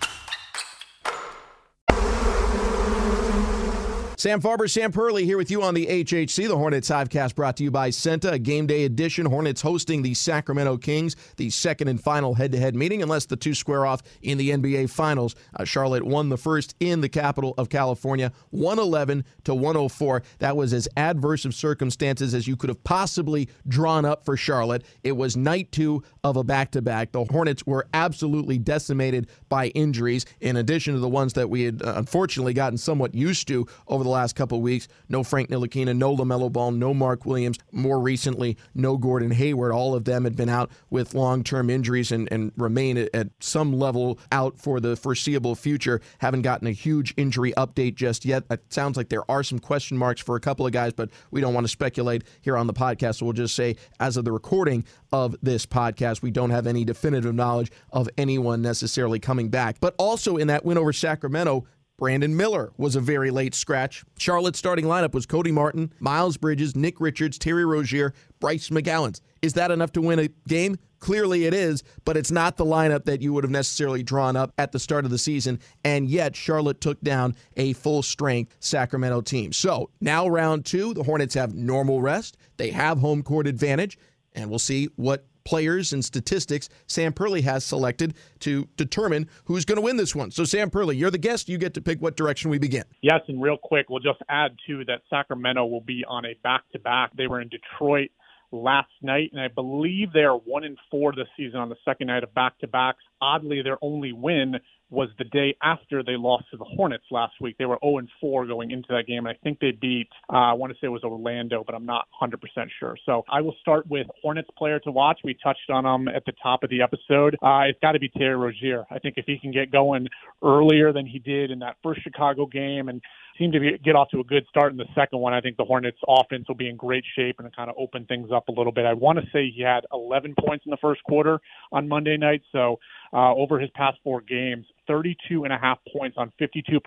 Sam 4.22 4.40
Farber, 4.40 4.70
Sam 4.70 4.92
Perley 4.92 5.26
here 5.26 5.36
with 5.36 5.50
you 5.50 5.64
on 5.64 5.74
the 5.74 5.88
HHC, 5.88 6.48
the 6.48 6.56
Hornets 6.56 6.92
Hivecast 6.92 7.34
brought 7.34 7.58
to 7.58 7.64
you 7.64 7.72
by 7.72 7.90
CEENTA, 7.90 8.34
a 8.34 8.38
game 8.38 8.68
day 8.68 8.86
edition. 8.86 9.26
Hornets 9.26 9.64
hosting 9.64 10.04
the 10.04 10.14
Sacramento 10.14 10.78
Kings, 10.78 11.16
the 11.38 11.50
second 11.50 11.88
and 11.88 12.00
final 12.00 12.36
head 12.36 12.52
to 12.52 12.60
head 12.60 12.76
meeting, 12.76 13.02
unless 13.02 13.26
the 13.26 13.36
two 13.36 13.56
square 13.56 13.84
off 13.84 14.04
in 14.22 14.38
the 14.38 14.52
NBA 14.52 14.92
Finals. 14.92 15.34
Uh, 15.56 15.64
Charlotte 15.64 16.04
won 16.04 16.30
the 16.30 16.38
first 16.38 16.76
in 16.80 17.02
the 17.02 17.10
capital 17.10 17.56
of 17.58 17.70
California, 17.70 18.32
111 18.52 19.26
to 19.46 19.56
104. 19.56 20.22
That 20.38 20.56
was 20.56 20.72
as 20.72 20.88
adverse 20.96 21.44
of 21.44 21.56
circumstances 21.56 22.36
as 22.36 22.48
you 22.48 22.56
could 22.56 22.70
have 22.70 22.84
possibly 22.84 23.50
drawn 23.68 24.06
up 24.06 24.24
for 24.24 24.38
Charlotte. 24.38 24.86
It 25.04 25.14
was 25.14 25.36
night 25.36 25.72
two 25.72 26.04
of 26.24 26.38
a 26.38 26.44
back 26.44 26.70
to 26.74 26.84
back. 26.84 27.12
The 27.12 27.26
Hornets 27.26 27.66
were 27.66 27.88
absolutely 27.96 28.60
decimated 28.60 29.32
by 29.50 29.70
injuries, 29.70 30.28
in 30.42 30.58
addition 30.58 30.94
to 30.94 31.00
the 31.00 31.10
ones 31.10 31.34
that 31.34 31.50
we 31.50 31.64
had 31.64 31.82
uh, 31.82 31.96
unfortunately 31.96 32.54
gotten 32.54 32.78
somewhat 32.78 33.16
used 33.16 33.48
to 33.48 33.66
over 33.88 34.04
the 34.04 34.11
last 34.12 34.36
couple 34.36 34.62
weeks. 34.62 34.88
No 35.10 35.24
Frank 35.24 35.50
Ntilikina, 35.50 35.96
no 35.96 36.16
LaMelo 36.16 36.52
Ball, 36.52 36.72
no 36.72 36.94
Mark 36.94 37.26
Williams. 37.26 37.58
More 37.72 38.00
recently, 38.00 38.58
no 38.76 38.98
Gordon 38.98 39.32
Hayward. 39.32 39.72
All 39.72 39.96
of 39.96 40.06
them 40.06 40.24
had 40.24 40.36
been 40.36 40.50
out 40.50 40.72
with 40.90 41.14
long 41.14 41.44
term 41.44 41.70
injuries 41.70 42.12
and, 42.12 42.28
and 42.32 42.52
remain 42.58 42.98
at, 42.98 43.10
at 43.14 43.30
some 43.40 43.74
level 43.74 44.20
out 44.32 44.60
for 44.60 44.80
the 44.80 44.96
foreseeable 44.96 45.56
future. 45.56 46.02
Haven't 46.20 46.44
gotten 46.44 46.68
a 46.68 46.72
huge 46.72 47.14
injury 47.18 47.54
update 47.58 47.96
just 47.96 48.26
yet. 48.26 48.44
It 48.50 48.62
sounds 48.70 48.98
like 48.98 49.10
there 49.10 49.30
are 49.30 49.44
some 49.44 49.60
question 49.60 49.98
marks 49.98 50.22
for 50.22 50.36
a 50.36 50.40
couple 50.40 50.66
of 50.66 50.72
guys, 50.72 50.94
but 50.94 51.10
we 51.32 51.42
don't 51.42 51.54
want 51.54 51.66
to 51.66 51.72
speculate 51.72 52.24
here 52.42 52.58
on 52.58 52.68
the 52.68 52.74
podcast. 52.74 53.16
So 53.16 53.26
we'll 53.26 53.34
just 53.34 53.56
say, 53.56 53.76
as 54.00 54.18
of 54.18 54.26
the 54.26 54.32
recording 54.32 54.86
of 55.12 55.36
this 55.42 55.66
podcast, 55.66 56.22
we 56.22 56.32
don't 56.32 56.50
have 56.50 56.68
any 56.68 56.86
definitive 56.86 57.34
knowledge 57.34 57.72
of 57.92 58.10
anyone 58.18 58.62
necessarily 58.62 59.20
coming 59.20 59.50
back. 59.50 59.80
But 59.80 59.96
also 59.98 60.38
in 60.38 60.48
that 60.48 60.66
win 60.66 60.78
over 60.78 60.94
Sacramento, 60.94 61.66
Brandon 62.02 62.36
Miller 62.36 62.74
was 62.80 62.96
a 62.96 63.00
very 63.00 63.30
late 63.30 63.54
scratch. 63.54 64.04
Charlotte's 64.18 64.58
starting 64.58 64.86
lineup 64.86 65.14
was 65.14 65.28
Cody 65.28 65.52
Martin, 65.52 65.94
Miles 66.00 66.36
Bridges, 66.36 66.76
Nick 66.76 67.00
Richards, 67.00 67.38
Terry 67.38 67.64
Rozier, 67.64 68.12
Bryce 68.40 68.70
McGowens. 68.70 69.22
Is 69.44 69.54
that 69.54 69.70
enough 69.70 69.92
to 69.92 70.02
win 70.02 70.18
a 70.18 70.28
game? 70.48 70.78
Clearly 70.98 71.46
it 71.46 71.54
is, 71.54 71.84
but 72.04 72.18
it's 72.18 72.32
not 72.32 72.58
the 72.58 72.66
lineup 72.66 73.06
that 73.06 73.22
you 73.22 73.34
would 73.34 73.44
have 73.44 73.52
necessarily 73.52 74.02
drawn 74.02 74.36
up 74.36 74.52
at 74.58 74.72
the 74.72 74.80
start 74.80 75.06
of 75.06 75.12
the 75.12 75.20
season. 75.20 75.60
And 75.84 76.10
yet, 76.10 76.36
Charlotte 76.36 76.82
took 76.82 77.00
down 77.02 77.36
a 77.56 77.74
full 77.74 78.02
strength 78.02 78.56
Sacramento 78.60 79.22
team. 79.22 79.54
So 79.54 79.92
now, 80.02 80.28
round 80.28 80.66
two, 80.66 80.96
the 80.96 81.04
Hornets 81.04 81.36
have 81.36 81.54
normal 81.54 82.02
rest, 82.02 82.36
they 82.58 82.72
have 82.72 82.98
home 82.98 83.22
court 83.22 83.46
advantage, 83.46 84.00
and 84.34 84.50
we'll 84.50 84.58
see 84.58 84.90
what 84.96 85.28
players 85.44 85.94
and 85.94 86.04
statistics 86.04 86.70
Sam 86.88 87.14
Perley 87.14 87.42
has 87.42 87.64
selected 87.64 88.16
to 88.40 88.68
determine 88.78 89.28
who's 89.46 89.66
going 89.66 89.78
to 89.78 89.82
win 89.82 89.98
this 89.98 90.16
one. 90.16 90.32
So, 90.32 90.44
Sam 90.44 90.70
Perley, 90.70 90.96
you're 90.96 91.12
the 91.12 91.18
guest. 91.18 91.50
You 91.50 91.58
get 91.58 91.74
to 91.76 91.82
pick 91.82 92.02
what 92.02 92.16
direction 92.16 92.50
we 92.50 92.58
begin. 92.58 92.84
Yes, 93.02 93.22
and 93.28 93.42
real 93.42 93.58
quick, 93.58 93.90
we'll 93.90 94.00
just 94.00 94.22
add 94.30 94.52
too 94.68 94.86
that 94.86 95.02
Sacramento 95.10 95.66
will 95.66 95.82
be 95.82 96.04
on 96.08 96.26
a 96.26 96.36
back 96.44 96.64
to 96.74 96.80
back. 96.80 97.12
They 97.16 97.28
were 97.28 97.42
in 97.42 97.50
Detroit 97.50 98.12
last 98.52 98.92
night, 99.02 99.30
and 99.32 99.42
I 99.42 99.48
believe 99.48 100.14
they 100.14 100.22
are 100.22 100.36
one 100.38 100.64
and 100.64 100.78
four 100.90 101.14
this 101.14 101.28
season 101.38 101.60
on 101.60 101.70
the 101.70 101.76
second 101.86 102.08
night 102.08 102.24
of 102.24 102.34
back 102.34 102.58
to 102.60 102.68
backs. 102.68 103.04
Oddly, 103.22 103.62
their 103.62 103.78
only 103.82 104.14
win 104.14 104.56
was 104.92 105.08
the 105.18 105.24
day 105.24 105.56
after 105.64 106.04
they 106.04 106.18
lost 106.18 106.44
to 106.52 106.58
the 106.58 106.66
Hornets 106.66 107.06
last 107.12 107.34
week. 107.40 107.56
They 107.58 107.66
were 107.66 107.80
0 107.82 108.00
and 108.00 108.10
4 108.20 108.46
going 108.46 108.72
into 108.72 108.88
that 108.90 109.08
game, 109.08 109.26
and 109.26 109.30
I 109.30 109.40
think 109.42 109.60
they 109.60 109.72
beat. 109.72 110.10
Uh, 110.30 110.52
I 110.52 110.54
want 110.54 110.74
to 110.74 110.76
say 110.80 110.88
it 110.88 110.90
was 110.90 111.04
Orlando, 111.04 111.64
but 111.66 111.74
I'm 111.74 111.86
not 111.86 112.08
100% 112.22 112.36
sure. 112.78 112.98
So 113.06 113.24
I 113.32 113.40
will 113.40 113.56
start 113.62 113.88
with 113.88 114.06
Hornets 114.22 114.50
player 114.58 114.80
to 114.82 114.92
watch. 114.92 115.20
We 115.24 115.36
touched 115.42 115.70
on 115.70 115.86
him 115.86 116.10
at 116.10 116.26
the 116.26 116.34
top 116.44 116.64
of 116.64 116.70
the 116.70 116.82
episode. 116.82 117.36
Uh, 117.42 117.62
it's 117.70 117.80
got 117.82 117.94
to 117.94 118.00
be 118.00 118.10
Terry 118.10 118.36
Rozier. 118.36 118.86
I 118.92 119.00
think 119.00 119.16
if 119.18 119.26
he 119.26 119.40
can 119.40 119.52
get 119.52 119.72
going 119.72 120.08
earlier 120.44 120.92
than 120.92 121.06
he 121.06 121.20
did 121.20 121.52
in 121.52 121.60
that 121.60 121.78
first 121.82 122.04
Chicago 122.04 122.46
game 122.46 122.90
and 122.90 123.02
seem 123.42 123.52
to 123.52 123.60
be, 123.60 123.78
get 123.84 123.96
off 123.96 124.10
to 124.10 124.20
a 124.20 124.24
good 124.24 124.46
start 124.50 124.72
in 124.72 124.78
the 124.78 124.86
second 124.94 125.20
one. 125.20 125.34
I 125.34 125.42
think 125.42 125.58
the 125.58 125.66
Hornets 125.66 125.98
offense 126.08 126.48
will 126.48 126.56
be 126.56 126.70
in 126.70 126.76
great 126.76 127.04
shape 127.16 127.38
and 127.40 127.56
kind 127.56 127.70
of 127.70 127.76
open 127.78 128.06
things 128.06 128.30
up 128.34 128.48
a 128.48 128.52
little 128.52 128.72
bit. 128.72 128.86
I 128.86 128.94
want 128.94 129.18
to 129.18 129.26
say 129.34 129.50
he 129.50 129.64
had 129.64 129.82
11 129.92 130.36
points 130.46 130.66
in 130.66 130.70
the 130.70 130.78
first 130.78 131.04
quarter 131.04 131.40
on 131.72 131.88
Monday 131.88 132.18
night. 132.18 132.44
So 132.52 132.80
uh, 133.14 133.34
over 133.34 133.60
his 133.60 133.72
past 133.72 133.98
four 134.04 134.22
games, 134.22 134.66
32 134.88 135.44
and 135.44 135.54
a 135.54 135.58
half 135.58 135.80
points 135.98 136.18
on 136.18 136.32
52% 136.40 136.80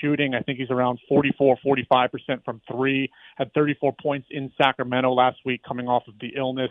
shooting. 0.00 0.34
I 0.34 0.40
think 0.40 0.58
he's 0.58 0.70
around 0.70 0.98
44, 1.08 1.56
45% 1.64 2.08
from 2.44 2.60
three. 2.70 3.10
Had 3.36 3.52
34 3.54 3.94
points 4.00 4.28
in 4.30 4.52
Sacramento 4.60 5.12
last 5.12 5.38
week 5.44 5.62
coming 5.66 5.88
off 5.88 6.02
of 6.08 6.14
the 6.20 6.32
illness. 6.36 6.70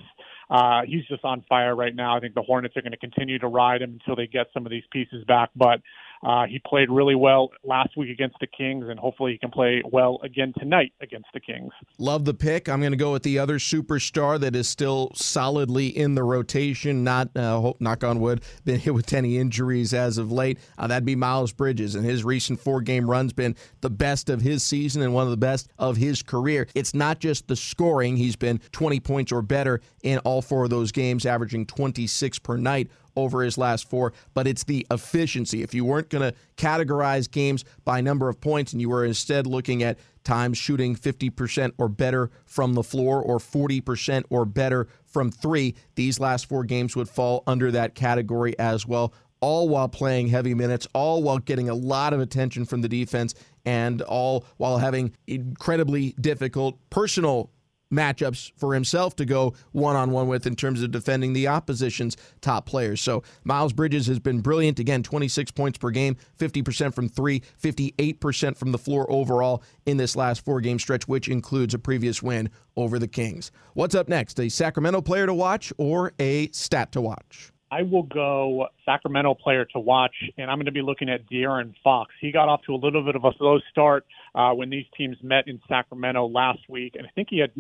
Uh, 0.52 0.82
he's 0.86 1.06
just 1.08 1.24
on 1.24 1.46
fire 1.48 1.74
right 1.74 1.96
now. 1.96 2.18
I 2.18 2.20
think 2.20 2.36
the 2.36 2.42
Hornets 2.42 2.76
are 2.76 2.82
going 2.82 2.92
to 2.92 2.98
continue 2.98 3.40
to 3.40 3.48
ride 3.48 3.82
him 3.82 3.94
until 3.94 4.18
they 4.18 4.28
get 4.28 4.48
some 4.54 4.66
of 4.66 4.70
these 4.70 4.84
pieces 4.92 5.24
back. 5.24 5.50
But 5.56 5.80
uh, 6.24 6.46
he 6.46 6.60
played 6.60 6.90
really 6.90 7.16
well 7.16 7.50
last 7.64 7.98
week 7.98 8.10
against 8.12 8.36
the 8.40 8.48
Kings, 8.48 8.86
and 8.88 9.00
hopefully 9.00 9.32
he 9.32 9.38
can 9.38 9.50
play 9.50 9.82
well 9.92 10.20
again 10.24 10.54
tonight 10.60 10.94
against 11.02 11.28
the 11.34 11.40
Kings. 11.40 11.72
Love 11.98 12.26
the 12.26 12.34
pick. 12.34 12.70
I'm 12.70 12.80
going 12.80 12.92
to 12.92 12.98
go 12.98 13.12
with 13.12 13.24
the 13.24 13.40
other 13.40 13.58
superstar 13.58 14.40
that 14.40 14.56
is 14.56 14.70
still 14.70 15.12
solidly 15.16 15.88
in 15.88 16.14
the 16.14 16.24
rotation. 16.24 17.04
Not 17.04 17.36
uh, 17.36 17.74
knock 17.80 18.04
on 18.04 18.20
wood, 18.20 18.44
been 18.66 18.80
hit 18.80 18.94
with 18.94 19.12
any 19.14 19.38
injuries 19.38 19.94
as 19.94 20.18
of 20.18 20.32
late. 20.32 20.60
Uh, 20.78 20.88
that'd 20.88 21.06
be 21.06 21.16
Miles 21.16 21.54
Bridges, 21.54 21.96
and 21.96 22.06
his 22.06 22.24
recent 22.24 22.60
four 22.60 22.82
game 22.82 23.10
run's 23.10 23.34
been 23.34 23.56
the 23.82 23.90
best 23.90 24.30
of 24.30 24.42
his 24.42 24.64
season 24.64 25.02
and 25.02 25.14
one 25.14 25.24
of 25.24 25.32
the 25.32 25.38
best 25.38 25.70
of 25.80 25.98
his 25.98 26.22
career. 26.22 26.68
It's 26.76 26.94
not 26.94 27.20
just 27.20 27.48
the 27.48 27.56
scoring; 27.56 28.18
he's 28.18 28.36
been 28.36 28.60
20 28.74 29.00
points 29.00 29.32
or 29.32 29.42
better 29.42 29.82
in 30.04 30.20
all 30.20 30.41
four 30.42 30.64
of 30.64 30.70
those 30.70 30.92
games, 30.92 31.26
averaging 31.26 31.66
26 31.66 32.40
per 32.40 32.58
night 32.58 32.90
over 33.16 33.42
his 33.42 33.58
last 33.58 33.90
four, 33.90 34.14
but 34.34 34.48
it's 34.48 34.64
the 34.64 34.86
efficiency. 34.92 35.64
If 35.64 35.74
you 35.74 35.86
weren't 35.86 36.10
going 36.10 36.32
to 36.32 36.38
categorize 36.58 37.30
games 37.30 37.66
by 37.84 38.02
number 38.02 38.30
of 38.30 38.40
points 38.40 38.72
and 38.72 38.82
you 38.82 38.90
were 38.90 39.06
instead 39.06 39.48
looking 39.48 39.84
at 39.84 40.00
times 40.24 40.58
shooting 40.58 40.96
50% 40.96 41.74
or 41.78 41.90
better 41.90 42.30
from 42.46 42.74
the 42.74 42.84
floor 42.84 43.22
or 43.22 43.38
40% 43.38 44.24
or 44.30 44.46
better 44.46 44.88
from 45.06 45.32
three, 45.32 45.76
these 45.96 46.20
last 46.20 46.46
four 46.46 46.64
games 46.64 46.96
would 46.96 47.10
fall 47.10 47.44
under 47.48 47.72
that 47.72 47.96
category 47.96 48.58
as 48.60 48.86
well. 48.86 49.14
All 49.42 49.68
while 49.68 49.90
playing 49.90 50.28
heavy 50.28 50.54
minutes, 50.54 50.88
all 50.94 51.24
while 51.24 51.40
getting 51.40 51.68
a 51.68 51.74
lot 51.74 52.14
of 52.14 52.20
attention 52.20 52.64
from 52.64 52.82
the 52.82 52.88
defense, 52.88 53.34
and 53.66 54.02
all 54.04 54.46
while 54.58 54.78
having 54.78 55.16
incredibly 55.28 56.16
difficult 56.20 56.78
personal 56.92 57.50
matchups 57.92 58.52
for 58.58 58.74
himself 58.74 59.16
to 59.18 59.26
go 59.26 59.54
one 59.72 59.96
on 59.96 60.12
one 60.12 60.28
with 60.28 60.48
in 60.48 60.56
terms 60.56 60.82
of 60.82 60.92
defending 60.92 61.34
the 61.34 61.48
opposition's 61.48 62.18
top 62.42 62.66
players. 62.66 63.02
So 63.02 63.24
Miles 63.44 63.74
Bridges 63.74 64.08
has 64.08 64.20
been 64.20 64.42
brilliant. 64.42 64.80
Again, 64.80 65.04
26 65.04 65.52
points 65.52 65.78
per 65.78 65.92
game, 65.92 66.16
50% 66.40 66.94
from 66.94 67.10
three, 67.10 67.42
58% 67.62 68.58
from 68.58 68.72
the 68.72 68.78
floor 68.78 69.06
overall 69.12 69.64
in 69.86 69.98
this 69.98 70.16
last 70.16 70.44
four 70.46 70.62
game 70.62 70.80
stretch, 70.80 71.08
which 71.08 71.28
includes 71.28 71.74
a 71.74 71.80
previous 71.80 72.24
win 72.24 72.50
over 72.76 73.00
the 73.00 73.08
Kings. 73.08 73.52
What's 73.74 73.96
up 73.96 74.08
next? 74.08 74.40
A 74.40 74.50
Sacramento 74.50 75.02
player 75.02 75.26
to 75.26 75.34
watch 75.34 75.74
or 75.78 76.14
a 76.20 76.50
stat 76.52 76.92
to 76.94 77.02
watch? 77.02 77.52
I 77.72 77.84
will 77.84 78.04
go 78.04 78.68
Sacramento 78.92 79.36
player 79.36 79.66
to 79.66 79.80
watch, 79.80 80.16
and 80.38 80.52
I'm 80.52 80.58
going 80.58 80.66
to 80.66 80.72
be 80.72 80.82
looking 80.82 81.10
at 81.10 81.30
De'Aaron 81.30 81.74
Fox. 81.84 82.14
He 82.20 82.32
got 82.32 82.50
off 82.50 82.62
to 82.68 82.74
a 82.74 82.76
little 82.76 83.04
bit 83.04 83.16
of 83.16 83.24
a 83.24 83.32
slow 83.38 83.60
start 83.70 84.06
uh, 84.36 84.52
when 84.52 84.70
these 84.70 84.86
teams 84.98 85.18
met 85.22 85.48
in 85.48 85.62
Sacramento 85.68 86.28
last 86.28 86.60
week, 86.68 86.96
and 86.96 87.06
I 87.08 87.10
think 87.16 87.30
he 87.30 87.40
had 87.40 87.52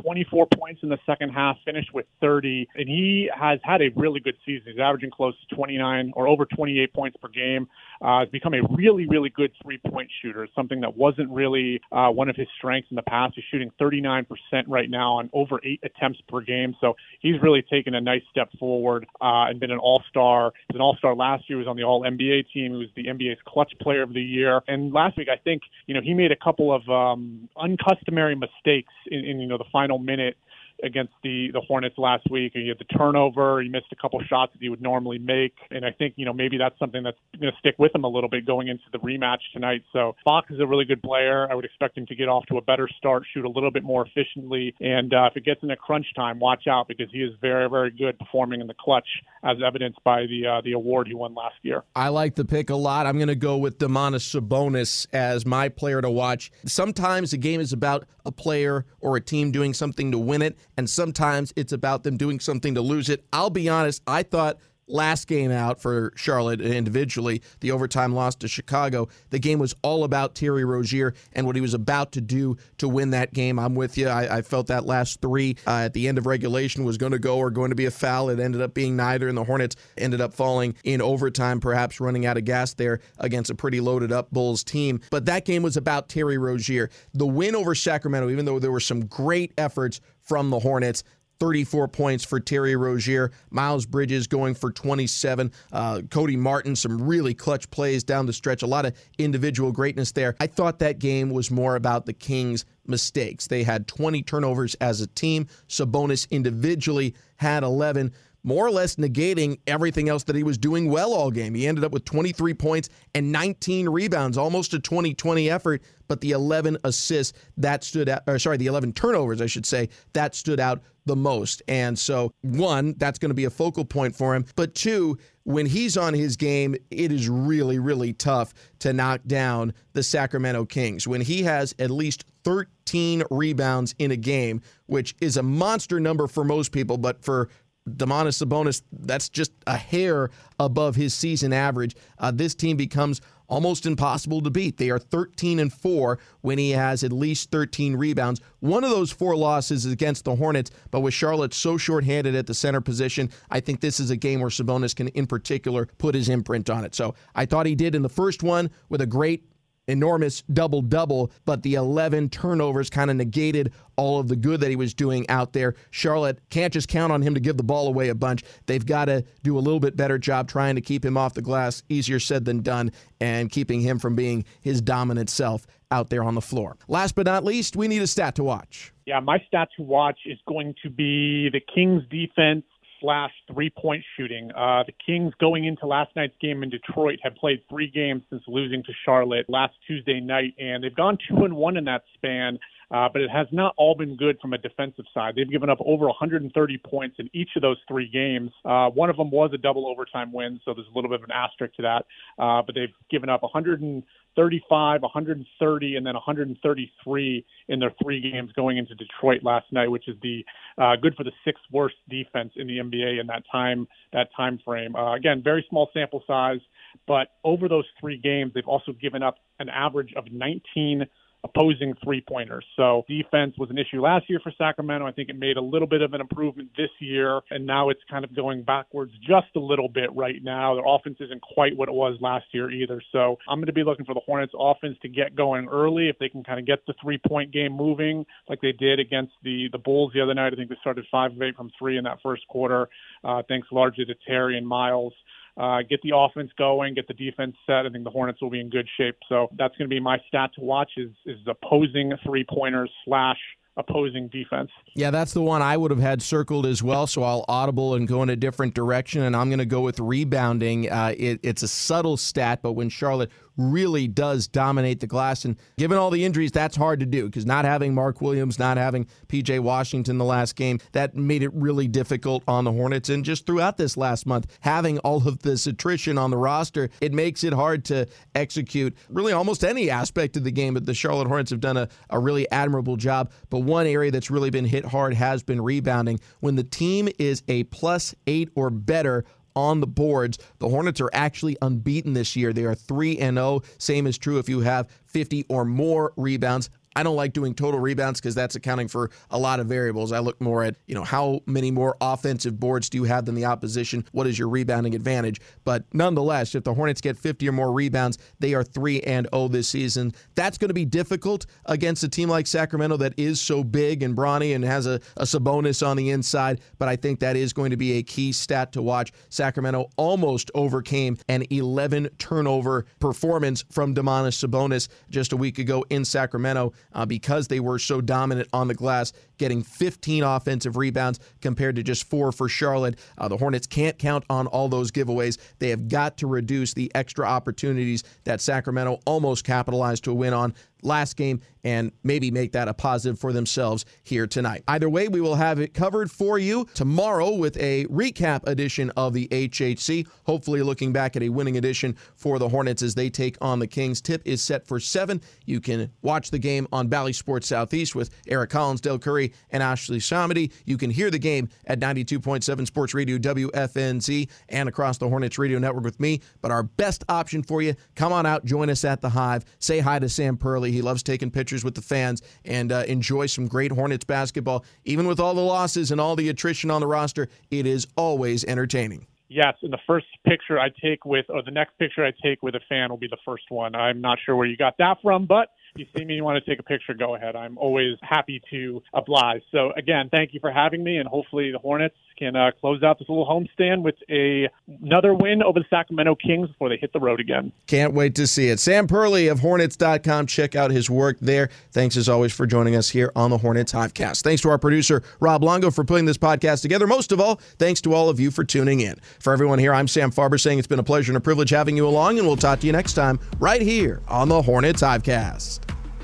24 0.00 0.48
points 0.58 0.80
in 0.82 0.88
the 0.88 0.98
second 1.06 1.30
half, 1.30 1.56
finished 1.64 1.92
with 1.92 2.06
30, 2.20 2.68
and 2.74 2.88
he 2.88 3.30
has 3.34 3.60
had 3.62 3.80
a 3.80 3.88
really 3.96 4.20
good 4.20 4.36
season. 4.44 4.72
He's 4.72 4.80
averaging 4.80 5.10
close 5.10 5.34
to 5.48 5.54
29 5.54 6.12
or 6.16 6.28
over 6.28 6.44
28 6.44 6.92
points 6.92 7.16
per 7.20 7.28
game. 7.28 7.68
Uh, 8.02 8.20
has 8.20 8.28
become 8.28 8.54
a 8.54 8.60
really, 8.76 9.06
really 9.06 9.30
good 9.30 9.52
three-point 9.62 10.10
shooter, 10.20 10.46
something 10.54 10.80
that 10.80 10.96
wasn't 10.96 11.30
really 11.30 11.80
uh, 11.92 12.08
one 12.08 12.28
of 12.28 12.36
his 12.36 12.48
strengths 12.58 12.90
in 12.90 12.96
the 12.96 13.02
past. 13.02 13.34
He's 13.34 13.44
shooting 13.50 13.70
39% 13.80 14.26
right 14.66 14.90
now 14.90 15.14
on 15.14 15.30
over 15.32 15.60
eight 15.64 15.80
attempts 15.82 16.20
per 16.28 16.40
game, 16.40 16.74
so 16.80 16.96
he's 17.20 17.40
really 17.40 17.62
taken 17.62 17.94
a 17.94 18.00
nice 18.00 18.22
step 18.30 18.50
forward 18.58 19.06
uh, 19.20 19.46
and 19.48 19.60
been 19.60 19.70
an 19.70 19.78
all-star. 19.78 20.52
An 20.74 20.80
all-star 20.80 21.14
last 21.14 21.48
year. 21.48 21.58
He 21.58 21.64
was 21.64 21.68
on 21.68 21.76
the 21.76 21.84
All-NBA 21.84 22.46
team. 22.52 22.72
He 22.72 22.78
was 22.78 22.88
the 22.96 23.04
NBA's 23.04 23.38
clutch 23.46 23.72
player 23.80 24.02
of 24.02 24.12
the 24.12 24.22
year. 24.22 24.60
And 24.66 24.92
last 24.92 25.16
week, 25.16 25.28
I 25.28 25.36
think 25.36 25.62
you 25.86 25.94
know 25.94 26.00
he 26.02 26.14
made 26.14 26.32
a 26.32 26.36
couple 26.36 26.74
of 26.74 26.88
um, 26.88 27.48
uncustomary 27.56 28.34
mistakes 28.34 28.92
in, 29.06 29.24
in 29.24 29.40
you 29.40 29.46
know 29.46 29.58
the 29.58 29.64
final 29.72 29.98
minute 29.98 30.36
against 30.84 31.12
the 31.22 31.50
the 31.52 31.60
Hornets 31.60 31.96
last 31.98 32.24
week. 32.30 32.52
He 32.54 32.68
had 32.68 32.78
the 32.78 32.84
turnover. 32.96 33.60
He 33.62 33.68
missed 33.68 33.86
a 33.92 33.96
couple 33.96 34.20
shots 34.28 34.52
that 34.52 34.60
he 34.60 34.68
would 34.68 34.82
normally 34.82 35.18
make, 35.18 35.54
and 35.70 35.84
I 35.84 35.90
think 35.90 36.14
you 36.16 36.24
know 36.24 36.32
maybe 36.32 36.58
that's 36.58 36.78
something 36.78 37.02
that's 37.02 37.18
going 37.40 37.52
to 37.52 37.58
stick 37.58 37.76
with 37.78 37.94
him 37.94 38.04
a 38.04 38.08
little 38.08 38.28
bit 38.28 38.46
going 38.46 38.68
into 38.68 38.84
the 38.92 38.98
rematch 38.98 39.40
tonight. 39.52 39.82
So 39.92 40.14
Fox 40.24 40.50
is 40.50 40.60
a 40.60 40.66
really 40.66 40.84
good 40.84 41.02
player. 41.02 41.50
I 41.50 41.54
would 41.54 41.64
expect 41.64 41.96
him 41.96 42.06
to 42.06 42.14
get 42.14 42.28
off 42.28 42.44
to 42.46 42.58
a 42.58 42.62
better 42.62 42.88
start, 42.98 43.24
shoot 43.32 43.44
a 43.44 43.48
little 43.48 43.70
bit 43.70 43.82
more 43.82 44.06
efficiently, 44.06 44.74
and 44.80 45.12
uh, 45.12 45.28
if 45.30 45.36
it 45.36 45.44
gets 45.44 45.62
into 45.62 45.76
crunch 45.76 46.06
time, 46.14 46.38
watch 46.38 46.66
out 46.68 46.88
because 46.88 47.08
he 47.12 47.18
is 47.18 47.32
very 47.40 47.68
very 47.68 47.90
good 47.90 48.18
performing 48.18 48.60
in 48.60 48.66
the 48.66 48.74
clutch, 48.78 49.08
as 49.42 49.56
evidenced 49.66 50.02
by 50.04 50.26
the 50.26 50.46
uh, 50.46 50.60
the 50.62 50.72
award 50.72 51.08
he 51.08 51.14
won 51.14 51.34
last 51.34 51.56
year. 51.62 51.82
I 51.96 52.08
like 52.08 52.34
the 52.34 52.44
pick 52.44 52.70
a 52.70 52.76
lot. 52.76 53.06
I'm 53.06 53.16
going 53.16 53.28
to 53.28 53.34
go 53.34 53.56
with 53.56 53.78
Domantas 53.78 54.38
Sabonis 54.38 55.06
as 55.12 55.46
my 55.46 55.68
player 55.68 56.00
to 56.00 56.10
watch. 56.10 56.50
Sometimes 56.66 57.32
a 57.32 57.36
game 57.36 57.60
is 57.60 57.72
about 57.72 58.06
a 58.24 58.32
player 58.32 58.86
or 59.00 59.16
a 59.16 59.20
team 59.20 59.50
doing 59.50 59.74
something 59.74 60.12
to 60.12 60.18
win 60.18 60.42
it 60.42 60.58
and 60.76 60.88
sometimes 60.88 61.52
it's 61.56 61.72
about 61.72 62.02
them 62.02 62.16
doing 62.16 62.40
something 62.40 62.74
to 62.74 62.80
lose 62.80 63.08
it. 63.08 63.24
I'll 63.32 63.50
be 63.50 63.68
honest, 63.68 64.02
I 64.06 64.22
thought 64.22 64.58
last 64.86 65.26
game 65.26 65.50
out 65.50 65.80
for 65.80 66.12
Charlotte 66.16 66.60
individually, 66.60 67.42
the 67.60 67.70
overtime 67.70 68.14
loss 68.14 68.34
to 68.36 68.48
Chicago. 68.48 69.08
The 69.30 69.38
game 69.38 69.58
was 69.58 69.74
all 69.82 70.04
about 70.04 70.34
Terry 70.34 70.64
Rozier 70.64 71.14
and 71.32 71.46
what 71.46 71.56
he 71.56 71.62
was 71.62 71.74
about 71.74 72.12
to 72.12 72.20
do 72.20 72.56
to 72.78 72.88
win 72.88 73.10
that 73.10 73.32
game. 73.32 73.58
I'm 73.58 73.74
with 73.74 73.96
you. 73.96 74.08
I, 74.08 74.38
I 74.38 74.42
felt 74.42 74.68
that 74.68 74.84
last 74.84 75.20
three 75.20 75.56
uh, 75.66 75.82
at 75.84 75.94
the 75.94 76.08
end 76.08 76.18
of 76.18 76.26
regulation 76.26 76.84
was 76.84 76.98
going 76.98 77.12
to 77.12 77.18
go 77.18 77.38
or 77.38 77.50
going 77.50 77.70
to 77.70 77.76
be 77.76 77.86
a 77.86 77.90
foul. 77.90 78.28
It 78.30 78.40
ended 78.40 78.60
up 78.60 78.74
being 78.74 78.96
neither, 78.96 79.28
and 79.28 79.36
the 79.36 79.44
Hornets 79.44 79.76
ended 79.96 80.20
up 80.20 80.34
falling 80.34 80.74
in 80.84 81.00
overtime, 81.00 81.60
perhaps 81.60 82.00
running 82.00 82.26
out 82.26 82.36
of 82.36 82.44
gas 82.44 82.74
there 82.74 83.00
against 83.18 83.50
a 83.50 83.54
pretty 83.54 83.80
loaded 83.80 84.12
up 84.12 84.30
Bulls 84.30 84.64
team. 84.64 85.00
But 85.10 85.26
that 85.26 85.44
game 85.44 85.62
was 85.62 85.76
about 85.76 86.08
Terry 86.08 86.38
Rozier. 86.38 86.90
The 87.14 87.26
win 87.26 87.54
over 87.54 87.74
Sacramento, 87.74 88.30
even 88.30 88.44
though 88.44 88.58
there 88.58 88.72
were 88.72 88.80
some 88.80 89.06
great 89.06 89.52
efforts 89.56 90.00
from 90.24 90.50
the 90.50 90.58
Hornets, 90.58 91.04
34 91.40 91.88
points 91.88 92.24
for 92.24 92.40
Terry 92.40 92.76
Rozier. 92.76 93.30
Miles 93.50 93.86
Bridges 93.86 94.26
going 94.26 94.54
for 94.54 94.70
27. 94.70 95.52
Uh, 95.72 96.02
Cody 96.10 96.36
Martin, 96.36 96.76
some 96.76 97.02
really 97.02 97.34
clutch 97.34 97.70
plays 97.70 98.04
down 98.04 98.26
the 98.26 98.32
stretch. 98.32 98.62
A 98.62 98.66
lot 98.66 98.86
of 98.86 98.94
individual 99.18 99.72
greatness 99.72 100.12
there. 100.12 100.36
I 100.40 100.46
thought 100.46 100.78
that 100.78 100.98
game 100.98 101.30
was 101.30 101.50
more 101.50 101.76
about 101.76 102.06
the 102.06 102.12
Kings' 102.12 102.64
mistakes. 102.86 103.46
They 103.46 103.62
had 103.62 103.86
20 103.88 104.22
turnovers 104.22 104.74
as 104.76 105.00
a 105.00 105.06
team. 105.06 105.46
Sabonis 105.68 106.30
individually 106.30 107.14
had 107.36 107.62
11 107.62 108.12
more 108.44 108.64
or 108.64 108.70
less 108.70 108.96
negating 108.96 109.58
everything 109.66 110.08
else 110.08 110.22
that 110.24 110.36
he 110.36 110.42
was 110.42 110.58
doing 110.58 110.88
well 110.90 111.12
all 111.12 111.30
game. 111.30 111.54
He 111.54 111.66
ended 111.66 111.82
up 111.82 111.90
with 111.90 112.04
23 112.04 112.54
points 112.54 112.88
and 113.14 113.32
19 113.32 113.88
rebounds, 113.88 114.38
almost 114.38 114.74
a 114.74 114.78
20-20 114.78 115.50
effort, 115.50 115.82
but 116.06 116.20
the 116.20 116.32
11 116.32 116.78
assists 116.84 117.36
that 117.56 117.82
stood 117.82 118.08
out 118.08 118.22
or 118.26 118.38
sorry, 118.38 118.58
the 118.58 118.66
11 118.66 118.92
turnovers, 118.92 119.40
I 119.40 119.46
should 119.46 119.66
say, 119.66 119.88
that 120.12 120.34
stood 120.34 120.60
out 120.60 120.82
the 121.06 121.16
most. 121.16 121.62
And 121.68 121.98
so, 121.98 122.32
one, 122.42 122.94
that's 122.98 123.18
going 123.18 123.30
to 123.30 123.34
be 123.34 123.44
a 123.44 123.50
focal 123.50 123.84
point 123.84 124.14
for 124.14 124.34
him, 124.34 124.44
but 124.56 124.74
two, 124.74 125.18
when 125.44 125.66
he's 125.66 125.96
on 125.98 126.14
his 126.14 126.36
game, 126.36 126.74
it 126.90 127.12
is 127.12 127.28
really 127.28 127.78
really 127.78 128.12
tough 128.12 128.54
to 128.80 128.92
knock 128.92 129.20
down 129.26 129.74
the 129.92 130.02
Sacramento 130.02 130.64
Kings. 130.64 131.06
When 131.06 131.20
he 131.20 131.42
has 131.42 131.74
at 131.78 131.90
least 131.90 132.24
13 132.44 133.22
rebounds 133.30 133.94
in 133.98 134.10
a 134.10 134.16
game, 134.16 134.62
which 134.86 135.14
is 135.20 135.36
a 135.36 135.42
monster 135.42 136.00
number 136.00 136.26
for 136.26 136.44
most 136.44 136.72
people, 136.72 136.96
but 136.96 137.22
for 137.22 137.48
Domantas 137.88 138.42
Sabonis, 138.42 138.82
that's 138.92 139.28
just 139.28 139.52
a 139.66 139.76
hair 139.76 140.30
above 140.58 140.96
his 140.96 141.12
season 141.12 141.52
average. 141.52 141.94
Uh, 142.18 142.30
this 142.30 142.54
team 142.54 142.76
becomes 142.76 143.20
almost 143.46 143.84
impossible 143.84 144.40
to 144.40 144.50
beat. 144.50 144.78
They 144.78 144.90
are 144.90 144.98
13 144.98 145.58
and 145.58 145.72
4 145.72 146.18
when 146.40 146.56
he 146.56 146.70
has 146.70 147.04
at 147.04 147.12
least 147.12 147.50
13 147.50 147.94
rebounds. 147.96 148.40
One 148.60 148.84
of 148.84 148.90
those 148.90 149.10
four 149.10 149.36
losses 149.36 149.84
is 149.84 149.92
against 149.92 150.24
the 150.24 150.34
Hornets, 150.34 150.70
but 150.90 151.00
with 151.00 151.14
Charlotte 151.14 151.52
so 151.52 151.76
shorthanded 151.76 152.34
at 152.34 152.46
the 152.46 152.54
center 152.54 152.80
position, 152.80 153.30
I 153.50 153.60
think 153.60 153.80
this 153.80 154.00
is 154.00 154.10
a 154.10 154.16
game 154.16 154.40
where 154.40 154.50
Sabonis 154.50 154.96
can, 154.96 155.08
in 155.08 155.26
particular, 155.26 155.86
put 155.98 156.14
his 156.14 156.28
imprint 156.28 156.70
on 156.70 156.84
it. 156.84 156.94
So 156.94 157.14
I 157.34 157.44
thought 157.44 157.66
he 157.66 157.74
did 157.74 157.94
in 157.94 158.02
the 158.02 158.08
first 158.08 158.42
one 158.42 158.70
with 158.88 159.02
a 159.02 159.06
great 159.06 159.44
enormous 159.88 160.42
double 160.52 160.82
double, 160.82 161.30
but 161.44 161.62
the 161.62 161.74
11 161.74 162.30
turnovers 162.30 162.90
kind 162.90 163.10
of 163.10 163.16
negated 163.16 163.72
all 163.96 164.18
of 164.18 164.28
the 164.28 164.36
good 164.36 164.60
that 164.60 164.70
he 164.70 164.76
was 164.76 164.94
doing 164.94 165.28
out 165.28 165.52
there. 165.52 165.74
Charlotte 165.90 166.40
can't 166.50 166.72
just 166.72 166.88
count 166.88 167.12
on 167.12 167.22
him 167.22 167.34
to 167.34 167.40
give 167.40 167.56
the 167.56 167.62
ball 167.62 167.86
away 167.86 168.08
a 168.08 168.14
bunch. 168.14 168.42
They've 168.66 168.84
got 168.84 169.06
to 169.06 169.24
do 169.42 169.56
a 169.56 169.60
little 169.60 169.80
bit 169.80 169.96
better 169.96 170.18
job 170.18 170.48
trying 170.48 170.74
to 170.74 170.80
keep 170.80 171.04
him 171.04 171.16
off 171.16 171.34
the 171.34 171.42
glass. 171.42 171.82
Easier 171.88 172.18
said 172.18 172.44
than 172.44 172.62
done, 172.62 172.92
and 173.20 173.50
keeping 173.50 173.80
him 173.80 173.98
from 173.98 174.16
being 174.16 174.44
his 174.60 174.80
dominant 174.80 175.30
self 175.30 175.66
out 175.90 176.10
there 176.10 176.24
on 176.24 176.34
the 176.34 176.40
floor. 176.40 176.76
Last 176.88 177.14
but 177.14 177.26
not 177.26 177.44
least, 177.44 177.76
we 177.76 177.88
need 177.88 178.02
a 178.02 178.06
stat 178.06 178.34
to 178.36 178.44
watch. 178.44 178.92
Yeah, 179.06 179.20
my 179.20 179.38
stat 179.46 179.68
to 179.76 179.82
watch 179.82 180.20
is 180.26 180.38
going 180.48 180.74
to 180.82 180.90
be 180.90 181.50
the 181.50 181.60
Kings 181.60 182.02
defense 182.10 182.64
slash 183.04 183.32
three 183.52 183.70
point 183.70 184.02
shooting. 184.16 184.50
Uh, 184.56 184.82
the 184.86 184.94
Kings 185.04 185.32
going 185.38 185.66
into 185.66 185.86
last 185.86 186.10
night's 186.16 186.34
game 186.40 186.62
in 186.62 186.70
Detroit 186.70 187.18
have 187.22 187.34
played 187.34 187.60
three 187.68 187.90
games 187.90 188.22
since 188.30 188.42
losing 188.48 188.82
to 188.84 188.92
Charlotte 189.04 189.44
last 189.48 189.74
Tuesday 189.86 190.20
night, 190.20 190.54
and 190.58 190.82
they've 190.82 190.96
gone 190.96 191.18
two 191.28 191.44
and 191.44 191.54
one 191.54 191.76
in 191.76 191.84
that 191.84 192.02
span. 192.14 192.58
Uh, 192.90 193.08
but 193.12 193.22
it 193.22 193.30
has 193.30 193.46
not 193.52 193.74
all 193.76 193.94
been 193.94 194.16
good 194.16 194.38
from 194.40 194.52
a 194.52 194.58
defensive 194.58 195.04
side. 195.12 195.34
They've 195.36 195.50
given 195.50 195.70
up 195.70 195.78
over 195.84 196.06
130 196.06 196.78
points 196.78 197.16
in 197.18 197.30
each 197.32 197.50
of 197.56 197.62
those 197.62 197.78
three 197.88 198.08
games. 198.08 198.50
Uh, 198.64 198.90
one 198.90 199.10
of 199.10 199.16
them 199.16 199.30
was 199.30 199.50
a 199.54 199.58
double 199.58 199.86
overtime 199.86 200.32
win, 200.32 200.60
so 200.64 200.74
there's 200.74 200.86
a 200.92 200.94
little 200.94 201.10
bit 201.10 201.20
of 201.20 201.24
an 201.24 201.32
asterisk 201.32 201.74
to 201.76 201.82
that. 201.82 202.04
Uh, 202.42 202.62
but 202.62 202.74
they've 202.74 202.94
given 203.10 203.28
up 203.28 203.42
135, 203.42 205.02
130, 205.02 205.96
and 205.96 206.06
then 206.06 206.14
133 206.14 207.46
in 207.68 207.78
their 207.78 207.92
three 208.02 208.20
games 208.20 208.50
going 208.52 208.78
into 208.78 208.94
Detroit 208.94 209.42
last 209.42 209.66
night, 209.72 209.90
which 209.90 210.08
is 210.08 210.16
the 210.22 210.44
uh, 210.78 210.96
good 211.00 211.14
for 211.14 211.24
the 211.24 211.32
sixth 211.44 211.64
worst 211.70 211.96
defense 212.08 212.52
in 212.56 212.66
the 212.66 212.78
NBA 212.78 213.20
in 213.20 213.26
that 213.28 213.42
time 213.50 213.86
that 214.12 214.28
time 214.36 214.58
frame. 214.64 214.94
Uh, 214.94 215.14
again, 215.14 215.42
very 215.42 215.64
small 215.68 215.88
sample 215.92 216.22
size, 216.26 216.60
but 217.06 217.28
over 217.44 217.68
those 217.68 217.86
three 218.00 218.18
games, 218.18 218.52
they've 218.54 218.66
also 218.66 218.92
given 218.92 219.22
up 219.22 219.36
an 219.58 219.68
average 219.68 220.12
of 220.16 220.24
19 220.30 221.06
opposing 221.44 221.94
three 222.02 222.22
pointers. 222.26 222.64
So 222.74 223.04
defense 223.06 223.54
was 223.58 223.70
an 223.70 223.78
issue 223.78 224.00
last 224.00 224.28
year 224.28 224.40
for 224.42 224.52
Sacramento. 224.56 225.06
I 225.06 225.12
think 225.12 225.28
it 225.28 225.38
made 225.38 225.56
a 225.56 225.60
little 225.62 225.86
bit 225.86 226.00
of 226.00 226.14
an 226.14 226.20
improvement 226.20 226.70
this 226.76 226.88
year, 227.00 227.40
and 227.50 227.66
now 227.66 227.90
it's 227.90 228.00
kind 228.10 228.24
of 228.24 228.34
going 228.34 228.62
backwards 228.62 229.12
just 229.20 229.54
a 229.54 229.60
little 229.60 229.88
bit 229.88 230.14
right 230.14 230.42
now. 230.42 230.74
Their 230.74 230.84
offense 230.86 231.18
isn't 231.20 231.42
quite 231.42 231.76
what 231.76 231.88
it 231.88 231.94
was 231.94 232.18
last 232.20 232.46
year 232.52 232.70
either. 232.70 233.02
So 233.12 233.38
I'm 233.48 233.58
going 233.58 233.66
to 233.66 233.72
be 233.72 233.84
looking 233.84 234.06
for 234.06 234.14
the 234.14 234.22
Hornets 234.24 234.54
offense 234.58 234.96
to 235.02 235.08
get 235.08 235.36
going 235.36 235.68
early 235.68 236.08
if 236.08 236.18
they 236.18 236.28
can 236.28 236.42
kind 236.42 236.58
of 236.58 236.66
get 236.66 236.78
the 236.86 236.94
three 237.02 237.18
point 237.18 237.52
game 237.52 237.72
moving 237.72 238.24
like 238.48 238.60
they 238.60 238.72
did 238.72 238.98
against 238.98 239.32
the 239.42 239.68
the 239.70 239.78
Bulls 239.78 240.12
the 240.14 240.22
other 240.22 240.34
night. 240.34 240.52
I 240.52 240.56
think 240.56 240.70
they 240.70 240.76
started 240.80 241.04
five 241.10 241.32
of 241.32 241.42
eight 241.42 241.56
from 241.56 241.70
three 241.78 241.98
in 241.98 242.04
that 242.04 242.18
first 242.22 242.46
quarter, 242.48 242.88
uh, 243.22 243.42
thanks 243.48 243.68
largely 243.70 244.04
to 244.06 244.14
Terry 244.26 244.56
and 244.56 244.66
Miles 244.66 245.12
uh, 245.56 245.78
get 245.88 246.00
the 246.02 246.12
offense 246.14 246.50
going, 246.58 246.94
get 246.94 247.06
the 247.06 247.14
defense 247.14 247.54
set. 247.66 247.86
I 247.86 247.90
think 247.90 248.04
the 248.04 248.10
Hornets 248.10 248.42
will 248.42 248.50
be 248.50 248.60
in 248.60 248.70
good 248.70 248.88
shape. 248.96 249.16
So 249.28 249.48
that's 249.56 249.76
going 249.76 249.88
to 249.88 249.94
be 249.94 250.00
my 250.00 250.18
stat 250.28 250.50
to 250.56 250.60
watch 250.60 250.90
is 250.96 251.10
is 251.26 251.38
opposing 251.46 252.12
three 252.24 252.44
pointers 252.48 252.90
slash 253.04 253.38
opposing 253.76 254.28
defense. 254.28 254.70
Yeah, 254.94 255.10
that's 255.10 255.32
the 255.32 255.42
one 255.42 255.62
I 255.62 255.76
would 255.76 255.90
have 255.90 256.00
had 256.00 256.22
circled 256.22 256.66
as 256.66 256.82
well. 256.82 257.06
So 257.06 257.22
I'll 257.22 257.44
audible 257.48 257.94
and 257.94 258.06
go 258.06 258.22
in 258.22 258.30
a 258.30 258.36
different 258.36 258.74
direction, 258.74 259.22
and 259.22 259.34
I'm 259.34 259.48
going 259.48 259.58
to 259.58 259.66
go 259.66 259.80
with 259.80 259.98
rebounding. 259.98 260.90
Uh, 260.90 261.14
it, 261.16 261.40
it's 261.42 261.62
a 261.62 261.68
subtle 261.68 262.16
stat, 262.16 262.60
but 262.62 262.72
when 262.72 262.88
Charlotte 262.88 263.30
really 263.56 264.08
does 264.08 264.48
dominate 264.48 265.00
the 265.00 265.06
glass. 265.06 265.44
And 265.44 265.56
given 265.78 265.98
all 265.98 266.10
the 266.10 266.24
injuries, 266.24 266.52
that's 266.52 266.76
hard 266.76 267.00
to 267.00 267.06
do 267.06 267.26
because 267.26 267.46
not 267.46 267.64
having 267.64 267.94
Mark 267.94 268.20
Williams, 268.20 268.58
not 268.58 268.76
having 268.76 269.06
PJ 269.28 269.60
Washington 269.60 270.18
the 270.18 270.24
last 270.24 270.56
game, 270.56 270.80
that 270.92 271.14
made 271.14 271.42
it 271.42 271.52
really 271.54 271.88
difficult 271.88 272.42
on 272.48 272.64
the 272.64 272.72
Hornets. 272.72 273.08
And 273.08 273.24
just 273.24 273.46
throughout 273.46 273.76
this 273.76 273.96
last 273.96 274.26
month, 274.26 274.46
having 274.60 274.98
all 274.98 275.26
of 275.26 275.40
this 275.40 275.66
attrition 275.66 276.18
on 276.18 276.30
the 276.30 276.36
roster, 276.36 276.90
it 277.00 277.12
makes 277.12 277.44
it 277.44 277.52
hard 277.52 277.84
to 277.86 278.06
execute 278.34 278.96
really 279.08 279.32
almost 279.32 279.64
any 279.64 279.90
aspect 279.90 280.36
of 280.36 280.44
the 280.44 280.50
game. 280.50 280.74
But 280.74 280.86
the 280.86 280.94
Charlotte 280.94 281.28
Hornets 281.28 281.50
have 281.50 281.60
done 281.60 281.76
a, 281.76 281.88
a 282.10 282.18
really 282.18 282.50
admirable 282.50 282.96
job. 282.96 283.30
But 283.50 283.60
one 283.60 283.86
area 283.86 284.10
that's 284.10 284.30
really 284.30 284.50
been 284.50 284.64
hit 284.64 284.84
hard 284.84 285.14
has 285.14 285.42
been 285.42 285.60
rebounding. 285.60 286.20
When 286.40 286.56
the 286.56 286.64
team 286.64 287.08
is 287.18 287.42
a 287.48 287.64
plus 287.64 288.14
eight 288.26 288.50
or 288.54 288.70
better 288.70 289.24
on 289.56 289.80
the 289.80 289.86
boards. 289.86 290.38
The 290.58 290.68
Hornets 290.68 291.00
are 291.00 291.10
actually 291.12 291.56
unbeaten 291.62 292.14
this 292.14 292.36
year. 292.36 292.52
They 292.52 292.64
are 292.64 292.74
3 292.74 293.18
and 293.18 293.36
0. 293.36 293.62
Same 293.78 294.06
is 294.06 294.18
true 294.18 294.38
if 294.38 294.48
you 294.48 294.60
have 294.60 294.88
50 295.06 295.46
or 295.48 295.64
more 295.64 296.12
rebounds. 296.16 296.70
I 296.96 297.02
don't 297.02 297.16
like 297.16 297.32
doing 297.32 297.54
total 297.54 297.80
rebounds 297.80 298.20
because 298.20 298.34
that's 298.34 298.54
accounting 298.54 298.88
for 298.88 299.10
a 299.30 299.38
lot 299.38 299.60
of 299.60 299.66
variables. 299.66 300.12
I 300.12 300.20
look 300.20 300.40
more 300.40 300.64
at, 300.64 300.76
you 300.86 300.94
know, 300.94 301.04
how 301.04 301.40
many 301.46 301.70
more 301.70 301.96
offensive 302.00 302.58
boards 302.58 302.88
do 302.88 302.98
you 302.98 303.04
have 303.04 303.24
than 303.24 303.34
the 303.34 303.44
opposition? 303.44 304.04
What 304.12 304.26
is 304.26 304.38
your 304.38 304.48
rebounding 304.48 304.94
advantage? 304.94 305.40
But 305.64 305.84
nonetheless, 305.92 306.54
if 306.54 306.64
the 306.64 306.74
Hornets 306.74 307.00
get 307.00 307.16
50 307.16 307.48
or 307.48 307.52
more 307.52 307.72
rebounds, 307.72 308.18
they 308.38 308.54
are 308.54 308.64
3 308.64 309.00
and 309.00 309.28
0 309.34 309.48
this 309.48 309.68
season. 309.68 310.12
That's 310.34 310.58
going 310.58 310.68
to 310.68 310.74
be 310.74 310.84
difficult 310.84 311.46
against 311.66 312.04
a 312.04 312.08
team 312.08 312.28
like 312.28 312.46
Sacramento 312.46 312.96
that 312.98 313.14
is 313.16 313.40
so 313.40 313.64
big 313.64 314.02
and 314.02 314.14
brawny 314.14 314.52
and 314.52 314.64
has 314.64 314.86
a, 314.86 315.00
a 315.16 315.24
Sabonis 315.24 315.86
on 315.86 315.96
the 315.96 316.10
inside, 316.10 316.60
but 316.78 316.88
I 316.88 316.96
think 316.96 317.20
that 317.20 317.36
is 317.36 317.52
going 317.52 317.70
to 317.70 317.76
be 317.76 317.98
a 317.98 318.02
key 318.02 318.32
stat 318.32 318.72
to 318.72 318.82
watch. 318.82 319.12
Sacramento 319.28 319.90
almost 319.96 320.50
overcame 320.54 321.18
an 321.28 321.44
11 321.50 322.08
turnover 322.18 322.86
performance 323.00 323.64
from 323.70 323.94
Domantas 323.94 324.46
Sabonis 324.46 324.88
just 325.10 325.32
a 325.32 325.36
week 325.36 325.58
ago 325.58 325.84
in 325.90 326.04
Sacramento 326.04 326.72
uh, 326.92 327.06
because 327.06 327.48
they 327.48 327.60
were 327.60 327.78
so 327.78 328.00
dominant 328.00 328.48
on 328.52 328.68
the 328.68 328.74
glass, 328.74 329.12
getting 329.38 329.62
15 329.62 330.22
offensive 330.22 330.76
rebounds 330.76 331.20
compared 331.40 331.76
to 331.76 331.82
just 331.82 332.08
four 332.08 332.32
for 332.32 332.48
Charlotte. 332.48 332.98
Uh, 333.18 333.28
the 333.28 333.36
Hornets 333.36 333.66
can't 333.66 333.98
count 333.98 334.24
on 334.30 334.46
all 334.46 334.68
those 334.68 334.90
giveaways. 334.90 335.38
They 335.58 335.70
have 335.70 335.88
got 335.88 336.16
to 336.18 336.26
reduce 336.26 336.74
the 336.74 336.90
extra 336.94 337.26
opportunities 337.26 338.04
that 338.24 338.40
Sacramento 338.40 339.00
almost 339.06 339.44
capitalized 339.44 340.04
to 340.04 340.10
a 340.10 340.14
win 340.14 340.32
on 340.32 340.54
last 340.84 341.16
game 341.16 341.40
and 341.64 341.90
maybe 342.02 342.30
make 342.30 342.52
that 342.52 342.68
a 342.68 342.74
positive 342.74 343.18
for 343.18 343.32
themselves 343.32 343.84
here 344.02 344.26
tonight. 344.26 344.62
Either 344.68 344.88
way, 344.88 345.08
we 345.08 345.20
will 345.20 345.34
have 345.34 345.58
it 345.58 345.72
covered 345.72 346.10
for 346.10 346.38
you 346.38 346.66
tomorrow 346.74 347.34
with 347.34 347.56
a 347.56 347.86
recap 347.86 348.46
edition 348.46 348.90
of 348.90 349.14
the 349.14 349.26
HHC. 349.28 350.06
Hopefully, 350.24 350.62
looking 350.62 350.92
back 350.92 351.16
at 351.16 351.22
a 351.22 351.30
winning 351.30 351.56
edition 351.56 351.96
for 352.16 352.38
the 352.38 352.48
Hornets 352.48 352.82
as 352.82 352.94
they 352.94 353.08
take 353.08 353.38
on 353.40 353.58
the 353.58 353.66
Kings. 353.66 354.00
Tip 354.00 354.22
is 354.26 354.42
set 354.42 354.66
for 354.66 354.78
7. 354.78 355.20
You 355.46 355.60
can 355.60 355.90
watch 356.02 356.30
the 356.30 356.38
game 356.38 356.68
on 356.70 356.88
Bally 356.88 357.14
Sports 357.14 357.48
Southeast 357.48 357.94
with 357.94 358.10
Eric 358.28 358.50
Collins, 358.50 358.82
Dell 358.82 358.98
Curry, 358.98 359.23
and 359.50 359.62
Ashley 359.62 359.98
ShahAhmadi. 359.98 360.52
You 360.64 360.76
can 360.76 360.90
hear 360.90 361.10
the 361.10 361.18
game 361.18 361.48
at 361.66 361.80
92.7 361.80 362.66
Sports 362.66 362.94
Radio 362.94 363.18
WFNZ 363.18 364.28
and 364.48 364.68
across 364.68 364.98
the 364.98 365.08
Hornets 365.08 365.38
Radio 365.38 365.58
Network 365.58 365.84
with 365.84 366.00
me. 366.00 366.20
But 366.40 366.50
our 366.50 366.62
best 366.62 367.04
option 367.08 367.42
for 367.42 367.62
you, 367.62 367.74
come 367.94 368.12
on 368.12 368.26
out, 368.26 368.44
join 368.44 368.70
us 368.70 368.84
at 368.84 369.00
the 369.00 369.08
Hive, 369.08 369.44
say 369.58 369.80
hi 369.80 369.98
to 369.98 370.08
Sam 370.08 370.36
Perley. 370.36 370.72
He 370.72 370.82
loves 370.82 371.02
taking 371.02 371.30
pictures 371.30 371.64
with 371.64 371.74
the 371.74 371.82
fans 371.82 372.22
and 372.44 372.72
uh, 372.72 372.84
enjoy 372.88 373.26
some 373.26 373.46
great 373.46 373.72
Hornets 373.72 374.04
basketball. 374.04 374.64
Even 374.84 375.06
with 375.06 375.20
all 375.20 375.34
the 375.34 375.40
losses 375.40 375.90
and 375.90 376.00
all 376.00 376.16
the 376.16 376.28
attrition 376.28 376.70
on 376.70 376.80
the 376.80 376.86
roster, 376.86 377.28
it 377.50 377.66
is 377.66 377.86
always 377.96 378.44
entertaining. 378.44 379.06
Yes, 379.28 379.54
and 379.62 379.72
the 379.72 379.78
first 379.86 380.06
picture 380.24 380.60
I 380.60 380.68
take 380.82 381.04
with, 381.04 381.26
or 381.28 381.42
the 381.42 381.50
next 381.50 381.76
picture 381.78 382.04
I 382.04 382.12
take 382.22 382.42
with 382.42 382.54
a 382.54 382.60
fan 382.68 382.90
will 382.90 382.98
be 382.98 383.08
the 383.08 383.18
first 383.24 383.44
one. 383.48 383.74
I'm 383.74 384.00
not 384.00 384.18
sure 384.24 384.36
where 384.36 384.46
you 384.46 384.56
got 384.56 384.74
that 384.78 384.98
from, 385.02 385.26
but 385.26 385.48
you 385.76 385.86
see 385.96 386.04
me, 386.04 386.14
you 386.14 386.24
want 386.24 386.42
to 386.42 386.50
take 386.50 386.58
a 386.58 386.62
picture, 386.62 386.94
go 386.94 387.14
ahead. 387.14 387.36
I'm 387.36 387.58
always 387.58 387.96
happy 388.02 388.40
to 388.50 388.82
oblige. 388.92 389.42
So 389.50 389.72
again, 389.76 390.08
thank 390.10 390.34
you 390.34 390.40
for 390.40 390.50
having 390.50 390.84
me, 390.84 390.96
and 390.96 391.08
hopefully 391.08 391.50
the 391.52 391.58
Hornets 391.58 391.96
can 392.16 392.36
uh, 392.36 392.52
close 392.60 392.82
out 392.82 392.98
this 392.98 393.08
little 393.08 393.26
homestand 393.26 393.82
with 393.82 393.96
a 394.08 394.48
another 394.80 395.14
win 395.14 395.42
over 395.42 395.58
the 395.58 395.64
Sacramento 395.68 396.14
Kings 396.14 396.48
before 396.48 396.68
they 396.68 396.76
hit 396.76 396.92
the 396.92 397.00
road 397.00 397.20
again. 397.20 397.52
Can't 397.66 397.92
wait 397.92 398.14
to 398.14 398.26
see 398.26 398.48
it. 398.48 398.60
Sam 398.60 398.86
Perley 398.86 399.30
of 399.30 399.40
Hornets.com. 399.40 400.26
Check 400.26 400.54
out 400.54 400.70
his 400.70 400.88
work 400.88 401.18
there. 401.20 401.50
Thanks 401.72 401.96
as 401.96 402.08
always 402.08 402.32
for 402.32 402.46
joining 402.46 402.76
us 402.76 402.88
here 402.90 403.10
on 403.16 403.30
the 403.30 403.38
Hornets 403.38 403.72
Hivecast. 403.72 404.22
Thanks 404.22 404.42
to 404.42 404.50
our 404.50 404.58
producer 404.58 405.02
Rob 405.20 405.42
Longo 405.42 405.70
for 405.70 405.84
putting 405.84 406.04
this 406.04 406.18
podcast 406.18 406.62
together. 406.62 406.86
Most 406.86 407.12
of 407.12 407.20
all, 407.20 407.36
thanks 407.58 407.80
to 407.82 407.94
all 407.94 408.08
of 408.08 408.20
you 408.20 408.30
for 408.30 408.44
tuning 408.44 408.80
in. 408.80 408.96
For 409.18 409.32
everyone 409.32 409.58
here, 409.58 409.74
I'm 409.74 409.88
Sam 409.88 410.10
Farber 410.10 410.40
saying 410.40 410.58
it's 410.58 410.68
been 410.68 410.78
a 410.78 410.84
pleasure 410.84 411.10
and 411.10 411.16
a 411.16 411.20
privilege 411.20 411.50
having 411.50 411.76
you 411.76 411.86
along, 411.86 412.18
and 412.18 412.26
we'll 412.26 412.36
talk 412.36 412.60
to 412.60 412.66
you 412.66 412.72
next 412.72 412.94
time 412.94 413.18
right 413.38 413.62
here 413.62 414.02
on 414.08 414.28
the 414.28 414.42
Hornets 414.42 414.82
Hivecast. 414.82 415.63